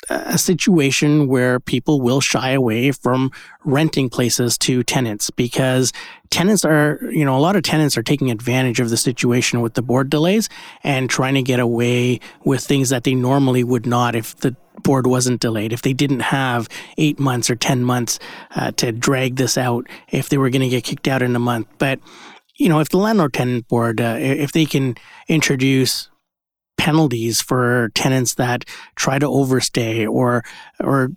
a 0.08 0.38
situation 0.38 1.26
where 1.26 1.58
people 1.58 2.00
will 2.00 2.20
shy 2.20 2.50
away 2.50 2.92
from 2.92 3.32
renting 3.64 4.08
places 4.08 4.56
to 4.58 4.82
tenants 4.82 5.30
because 5.30 5.92
tenants 6.30 6.64
are, 6.64 7.00
you 7.10 7.24
know, 7.24 7.36
a 7.36 7.40
lot 7.40 7.56
of 7.56 7.62
tenants 7.62 7.96
are 7.96 8.02
taking 8.02 8.30
advantage 8.30 8.78
of 8.78 8.90
the 8.90 8.96
situation 8.96 9.60
with 9.60 9.74
the 9.74 9.82
board 9.82 10.08
delays 10.08 10.48
and 10.84 11.10
trying 11.10 11.34
to 11.34 11.42
get 11.42 11.58
away 11.58 12.20
with 12.44 12.62
things 12.62 12.90
that 12.90 13.04
they 13.04 13.14
normally 13.14 13.64
would 13.64 13.86
not 13.86 14.14
if 14.14 14.36
the 14.36 14.54
board 14.82 15.06
wasn't 15.06 15.40
delayed, 15.40 15.72
if 15.72 15.82
they 15.82 15.92
didn't 15.92 16.20
have 16.20 16.68
eight 16.98 17.18
months 17.18 17.50
or 17.50 17.56
10 17.56 17.82
months 17.82 18.18
uh, 18.54 18.70
to 18.72 18.92
drag 18.92 19.36
this 19.36 19.58
out, 19.58 19.86
if 20.10 20.28
they 20.28 20.38
were 20.38 20.50
going 20.50 20.62
to 20.62 20.68
get 20.68 20.84
kicked 20.84 21.08
out 21.08 21.22
in 21.22 21.34
a 21.34 21.40
month. 21.40 21.66
But, 21.78 21.98
you 22.56 22.68
know, 22.68 22.78
if 22.78 22.90
the 22.90 22.98
landlord 22.98 23.32
tenant 23.32 23.66
board, 23.68 24.00
uh, 24.00 24.16
if 24.18 24.52
they 24.52 24.66
can 24.66 24.96
introduce 25.28 26.08
penalties 26.76 27.40
for 27.40 27.90
tenants 27.94 28.34
that 28.34 28.64
try 28.94 29.18
to 29.18 29.26
overstay 29.26 30.06
or 30.06 30.44
or 30.80 31.10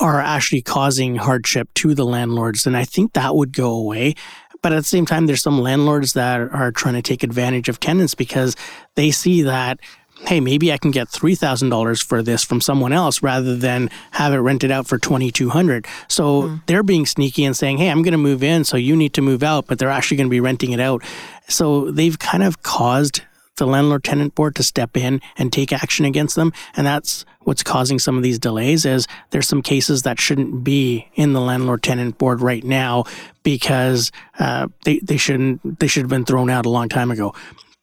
are 0.00 0.20
actually 0.20 0.62
causing 0.62 1.16
hardship 1.16 1.72
to 1.74 1.94
the 1.94 2.04
landlords, 2.04 2.64
then 2.64 2.74
I 2.74 2.84
think 2.84 3.12
that 3.12 3.36
would 3.36 3.52
go 3.52 3.70
away. 3.70 4.14
But 4.60 4.72
at 4.72 4.76
the 4.76 4.84
same 4.84 5.06
time, 5.06 5.26
there's 5.26 5.42
some 5.42 5.60
landlords 5.60 6.14
that 6.14 6.40
are 6.40 6.72
trying 6.72 6.94
to 6.94 7.02
take 7.02 7.22
advantage 7.22 7.68
of 7.68 7.80
tenants 7.80 8.14
because 8.14 8.56
they 8.96 9.10
see 9.10 9.42
that 9.42 9.78
hey, 10.26 10.40
maybe 10.40 10.72
I 10.72 10.78
can 10.78 10.90
get 10.90 11.08
$3,000 11.08 12.02
for 12.02 12.22
this 12.22 12.42
from 12.44 12.60
someone 12.60 12.92
else 12.92 13.22
rather 13.22 13.56
than 13.56 13.90
have 14.12 14.32
it 14.32 14.38
rented 14.38 14.70
out 14.70 14.86
for 14.86 14.96
2200 14.96 15.86
So 16.08 16.42
mm. 16.42 16.66
they're 16.66 16.82
being 16.82 17.04
sneaky 17.04 17.44
and 17.44 17.56
saying, 17.56 17.78
hey, 17.78 17.90
I'm 17.90 18.02
going 18.02 18.12
to 18.12 18.18
move 18.18 18.42
in, 18.42 18.64
so 18.64 18.76
you 18.76 18.96
need 18.96 19.12
to 19.14 19.22
move 19.22 19.42
out, 19.42 19.66
but 19.66 19.78
they're 19.78 19.90
actually 19.90 20.16
going 20.16 20.28
to 20.28 20.30
be 20.30 20.40
renting 20.40 20.72
it 20.72 20.80
out. 20.80 21.02
So 21.48 21.90
they've 21.90 22.18
kind 22.18 22.42
of 22.42 22.62
caused 22.62 23.22
the 23.56 23.66
landlord 23.66 24.04
tenant 24.04 24.34
board 24.34 24.56
to 24.56 24.62
step 24.62 24.96
in 24.96 25.20
and 25.36 25.52
take 25.52 25.72
action 25.72 26.04
against 26.04 26.36
them. 26.36 26.52
And 26.76 26.86
that's 26.86 27.24
what's 27.40 27.62
causing 27.62 27.98
some 27.98 28.16
of 28.16 28.22
these 28.22 28.38
delays 28.38 28.84
is 28.84 29.06
there's 29.30 29.48
some 29.48 29.62
cases 29.62 30.02
that 30.02 30.20
shouldn't 30.20 30.64
be 30.64 31.08
in 31.14 31.32
the 31.32 31.40
landlord 31.40 31.82
tenant 31.82 32.18
board 32.18 32.40
right 32.40 32.64
now 32.64 33.04
because 33.42 34.10
uh, 34.38 34.68
they, 34.84 34.98
they 35.00 35.16
shouldn't 35.16 35.78
they 35.78 35.86
should 35.86 36.02
have 36.02 36.10
been 36.10 36.24
thrown 36.24 36.50
out 36.50 36.66
a 36.66 36.70
long 36.70 36.88
time 36.88 37.10
ago 37.10 37.34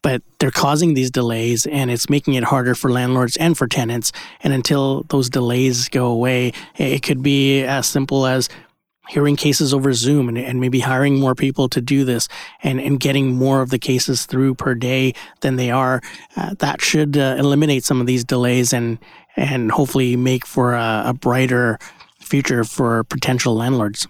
but 0.03 0.23
they're 0.39 0.49
causing 0.49 0.95
these 0.95 1.11
delays 1.11 1.67
and 1.67 1.91
it's 1.91 2.09
making 2.09 2.33
it 2.33 2.43
harder 2.43 2.73
for 2.73 2.91
landlords 2.91 3.37
and 3.37 3.57
for 3.57 3.67
tenants 3.67 4.11
and 4.43 4.51
until 4.53 5.03
those 5.09 5.29
delays 5.29 5.89
go 5.89 6.07
away 6.07 6.51
it 6.75 7.03
could 7.03 7.21
be 7.21 7.61
as 7.61 7.87
simple 7.87 8.25
as 8.25 8.49
hearing 9.11 9.35
cases 9.35 9.73
over 9.73 9.91
Zoom 9.91 10.29
and, 10.29 10.37
and 10.37 10.61
maybe 10.61 10.79
hiring 10.79 11.19
more 11.19 11.35
people 11.35 11.67
to 11.67 11.81
do 11.81 12.05
this 12.05 12.29
and, 12.63 12.79
and 12.79 12.97
getting 12.97 13.35
more 13.35 13.61
of 13.61 13.69
the 13.69 13.77
cases 13.77 14.25
through 14.25 14.55
per 14.55 14.73
day 14.73 15.13
than 15.41 15.57
they 15.57 15.69
are, 15.69 16.01
uh, 16.37 16.53
that 16.59 16.79
should 16.81 17.17
uh, 17.17 17.35
eliminate 17.37 17.83
some 17.83 17.99
of 17.99 18.07
these 18.07 18.23
delays 18.23 18.71
and 18.71 18.97
and 19.37 19.71
hopefully 19.71 20.15
make 20.15 20.45
for 20.45 20.73
a, 20.73 21.03
a 21.07 21.13
brighter 21.13 21.77
future 22.19 22.63
for 22.63 23.03
potential 23.05 23.55
landlords. 23.55 24.07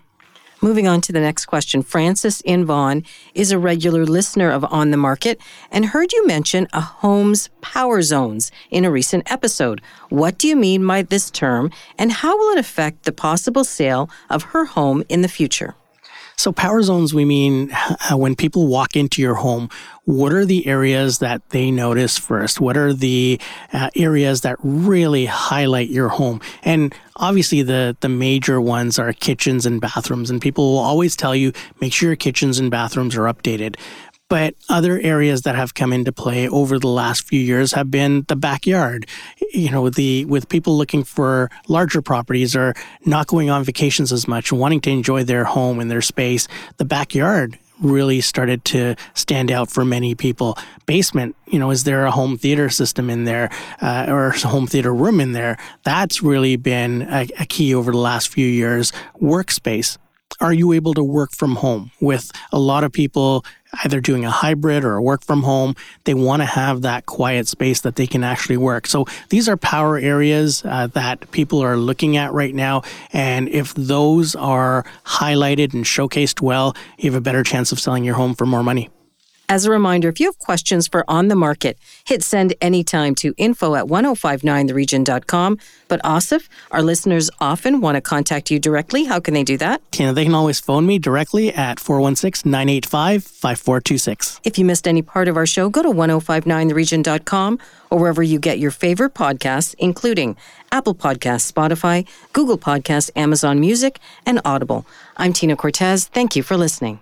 Moving 0.64 0.88
on 0.88 1.02
to 1.02 1.12
the 1.12 1.20
next 1.20 1.48
question. 1.48 1.82
Francis 1.82 2.40
in 2.42 2.66
Vaughan 2.66 3.04
is 3.34 3.52
a 3.52 3.58
regular 3.58 4.06
listener 4.06 4.52
of 4.52 4.64
On 4.66 4.92
the 4.92 4.98
Market 4.98 5.42
and 5.72 5.88
heard 5.88 6.14
you 6.14 6.28
mention 6.28 6.68
a 6.72 6.82
home's 6.82 7.50
power 7.62 8.04
zones 8.04 8.52
in 8.70 8.86
a 8.86 8.92
recent 8.92 9.30
episode. 9.32 9.82
What 10.10 10.38
do 10.38 10.48
you 10.48 10.56
mean 10.56 10.86
by 10.86 11.02
this 11.02 11.32
term, 11.32 11.72
and 11.98 12.12
how 12.12 12.38
will 12.38 12.52
it 12.52 12.60
affect 12.60 13.06
the 13.06 13.12
possible 13.12 13.64
sale 13.64 14.08
of 14.30 14.44
her 14.54 14.66
home 14.66 15.04
in 15.10 15.24
the 15.24 15.28
future? 15.28 15.74
So, 16.42 16.52
power 16.52 16.82
zones, 16.82 17.14
we 17.14 17.24
mean 17.24 17.72
uh, 17.72 18.18
when 18.18 18.36
people 18.36 18.66
walk 18.66 18.96
into 18.96 19.22
your 19.22 19.36
home, 19.36 19.70
what 20.06 20.34
are 20.34 20.44
the 20.44 20.66
areas 20.66 21.20
that 21.20 21.48
they 21.50 21.70
notice 21.70 22.18
first? 22.18 22.60
What 22.60 22.76
are 22.76 22.94
the 22.94 23.40
uh, 23.72 23.92
areas 23.96 24.42
that 24.42 24.58
really 24.64 25.28
highlight 25.28 25.90
your 25.90 26.08
home? 26.08 26.42
And 26.64 26.96
obviously, 27.18 27.62
the, 27.62 27.96
the 28.00 28.10
major 28.10 28.60
ones 28.60 28.98
are 28.98 29.14
kitchens 29.14 29.68
and 29.68 29.80
bathrooms. 29.80 30.32
And 30.32 30.42
people 30.42 30.72
will 30.72 30.80
always 30.80 31.16
tell 31.16 31.36
you 31.36 31.54
make 31.80 31.94
sure 31.94 32.10
your 32.10 32.16
kitchens 32.16 32.58
and 32.58 32.72
bathrooms 32.72 33.16
are 33.16 33.32
updated. 33.32 33.76
But 34.32 34.56
other 34.70 34.98
areas 34.98 35.42
that 35.42 35.56
have 35.56 35.74
come 35.74 35.92
into 35.92 36.14
play 36.14 36.48
over 36.48 36.80
the 36.80 36.88
last 36.88 37.28
few 37.28 37.42
years 37.42 37.74
have 37.74 37.92
been 37.92 38.24
the 38.30 38.38
backyard. 38.38 39.06
You 39.52 39.70
know, 39.70 39.90
the 39.90 40.24
with 40.24 40.48
people 40.48 40.78
looking 40.78 41.04
for 41.04 41.52
larger 41.68 42.02
properties 42.02 42.56
or 42.56 42.74
not 43.06 43.28
going 43.28 43.50
on 43.50 43.66
vacations 43.66 44.14
as 44.14 44.30
much, 44.30 44.54
wanting 44.54 44.80
to 44.82 44.90
enjoy 44.90 45.26
their 45.26 45.44
home 45.44 45.82
and 45.82 45.92
their 45.92 46.02
space, 46.02 46.48
the 46.78 46.86
backyard 46.86 47.60
really 47.82 48.22
started 48.22 48.64
to 48.64 48.96
stand 49.16 49.52
out 49.52 49.70
for 49.70 49.84
many 49.84 50.16
people. 50.16 50.58
Basement, 50.86 51.36
you 51.48 51.60
know, 51.60 51.70
is 51.70 51.84
there 51.84 52.06
a 52.06 52.12
home 52.12 52.38
theater 52.38 52.70
system 52.70 53.10
in 53.10 53.26
there 53.26 53.50
uh, 53.82 54.06
or 54.08 54.30
a 54.30 54.38
home 54.48 54.66
theater 54.66 54.94
room 54.94 55.20
in 55.20 55.34
there? 55.34 55.58
That's 55.84 56.24
really 56.24 56.56
been 56.56 57.02
a, 57.02 57.28
a 57.38 57.46
key 57.46 57.76
over 57.76 57.92
the 57.92 57.98
last 57.98 58.30
few 58.30 58.48
years. 58.48 58.94
Workspace. 59.22 59.98
Are 60.40 60.54
you 60.54 60.72
able 60.72 60.94
to 60.94 61.04
work 61.04 61.34
from 61.34 61.58
home? 61.58 61.92
With 62.00 62.32
a 62.54 62.60
lot 62.60 62.86
of 62.86 62.94
people 62.94 63.44
either 63.84 64.02
doing 64.02 64.26
a 64.26 64.32
hybrid 64.32 64.84
or 64.84 64.96
a 64.96 65.02
work 65.02 65.24
from 65.24 65.44
home. 65.44 65.76
They 66.04 66.14
want 66.14 66.42
to 66.42 66.46
have 66.46 66.82
that 66.82 67.06
quiet 67.06 67.48
space 67.48 67.82
that 67.82 67.96
they 67.96 68.08
can 68.08 68.24
actually 68.24 68.58
work. 68.58 68.88
So 68.88 69.06
these 69.30 69.48
are 69.48 69.58
power 69.58 69.98
areas 69.98 70.64
uh, 70.66 70.88
that 70.88 71.32
people 71.32 71.64
are 71.64 71.78
looking 71.78 72.18
at 72.18 72.34
right 72.34 72.54
now. 72.54 72.84
And 73.14 73.48
if 73.50 73.74
those 73.74 74.36
are 74.36 74.86
highlighted 75.06 75.74
and 75.74 75.86
showcased 75.86 76.42
well, 76.42 76.76
you 76.98 77.12
have 77.12 77.18
a 77.18 77.22
better 77.22 77.44
chance 77.44 77.72
of 77.72 77.80
selling 77.80 78.04
your 78.04 78.16
home 78.16 78.36
for 78.36 78.46
more 78.46 78.64
money. 78.64 78.90
As 79.52 79.66
a 79.66 79.70
reminder, 79.70 80.08
if 80.08 80.22
you 80.22 80.28
have 80.28 80.40
questions 80.40 80.88
for 80.88 81.04
On 81.10 81.28
the 81.28 81.36
Market, 81.36 81.78
hit 82.06 82.24
send 82.24 82.54
anytime 82.62 83.14
to 83.16 83.34
info 83.36 83.76
at 83.76 83.88
1059theregion.com. 83.88 85.58
But 85.90 86.02
Asif, 86.04 86.48
our 86.72 86.82
listeners 86.82 87.30
often 87.42 87.82
want 87.82 87.96
to 87.96 88.02
contact 88.02 88.50
you 88.50 88.60
directly. 88.60 89.04
How 89.04 89.20
can 89.20 89.34
they 89.34 89.44
do 89.44 89.58
that? 89.58 89.82
Tina, 89.92 90.14
they 90.14 90.24
can 90.24 90.36
always 90.36 90.62
phone 90.62 90.86
me 90.86 91.00
directly 91.00 91.54
at 91.54 91.82
416 91.82 92.50
985 92.50 93.26
5426. 93.26 94.40
If 94.46 94.58
you 94.58 94.64
missed 94.64 94.88
any 94.88 95.02
part 95.02 95.28
of 95.28 95.36
our 95.36 95.46
show, 95.46 95.68
go 95.68 95.84
to 95.84 95.90
1059theregion.com 95.90 97.60
or 97.90 98.00
wherever 98.00 98.24
you 98.24 98.40
get 98.40 98.58
your 98.58 98.72
favorite 98.72 99.14
podcasts, 99.14 99.76
including 99.78 100.38
Apple 100.72 100.96
Podcasts, 100.96 101.52
Spotify, 101.52 102.08
Google 102.32 102.58
Podcasts, 102.58 103.10
Amazon 103.18 103.60
Music, 103.60 104.00
and 104.26 104.40
Audible. 104.46 104.86
I'm 105.18 105.34
Tina 105.34 105.58
Cortez. 105.58 106.08
Thank 106.08 106.38
you 106.38 106.44
for 106.44 106.56
listening. 106.56 107.02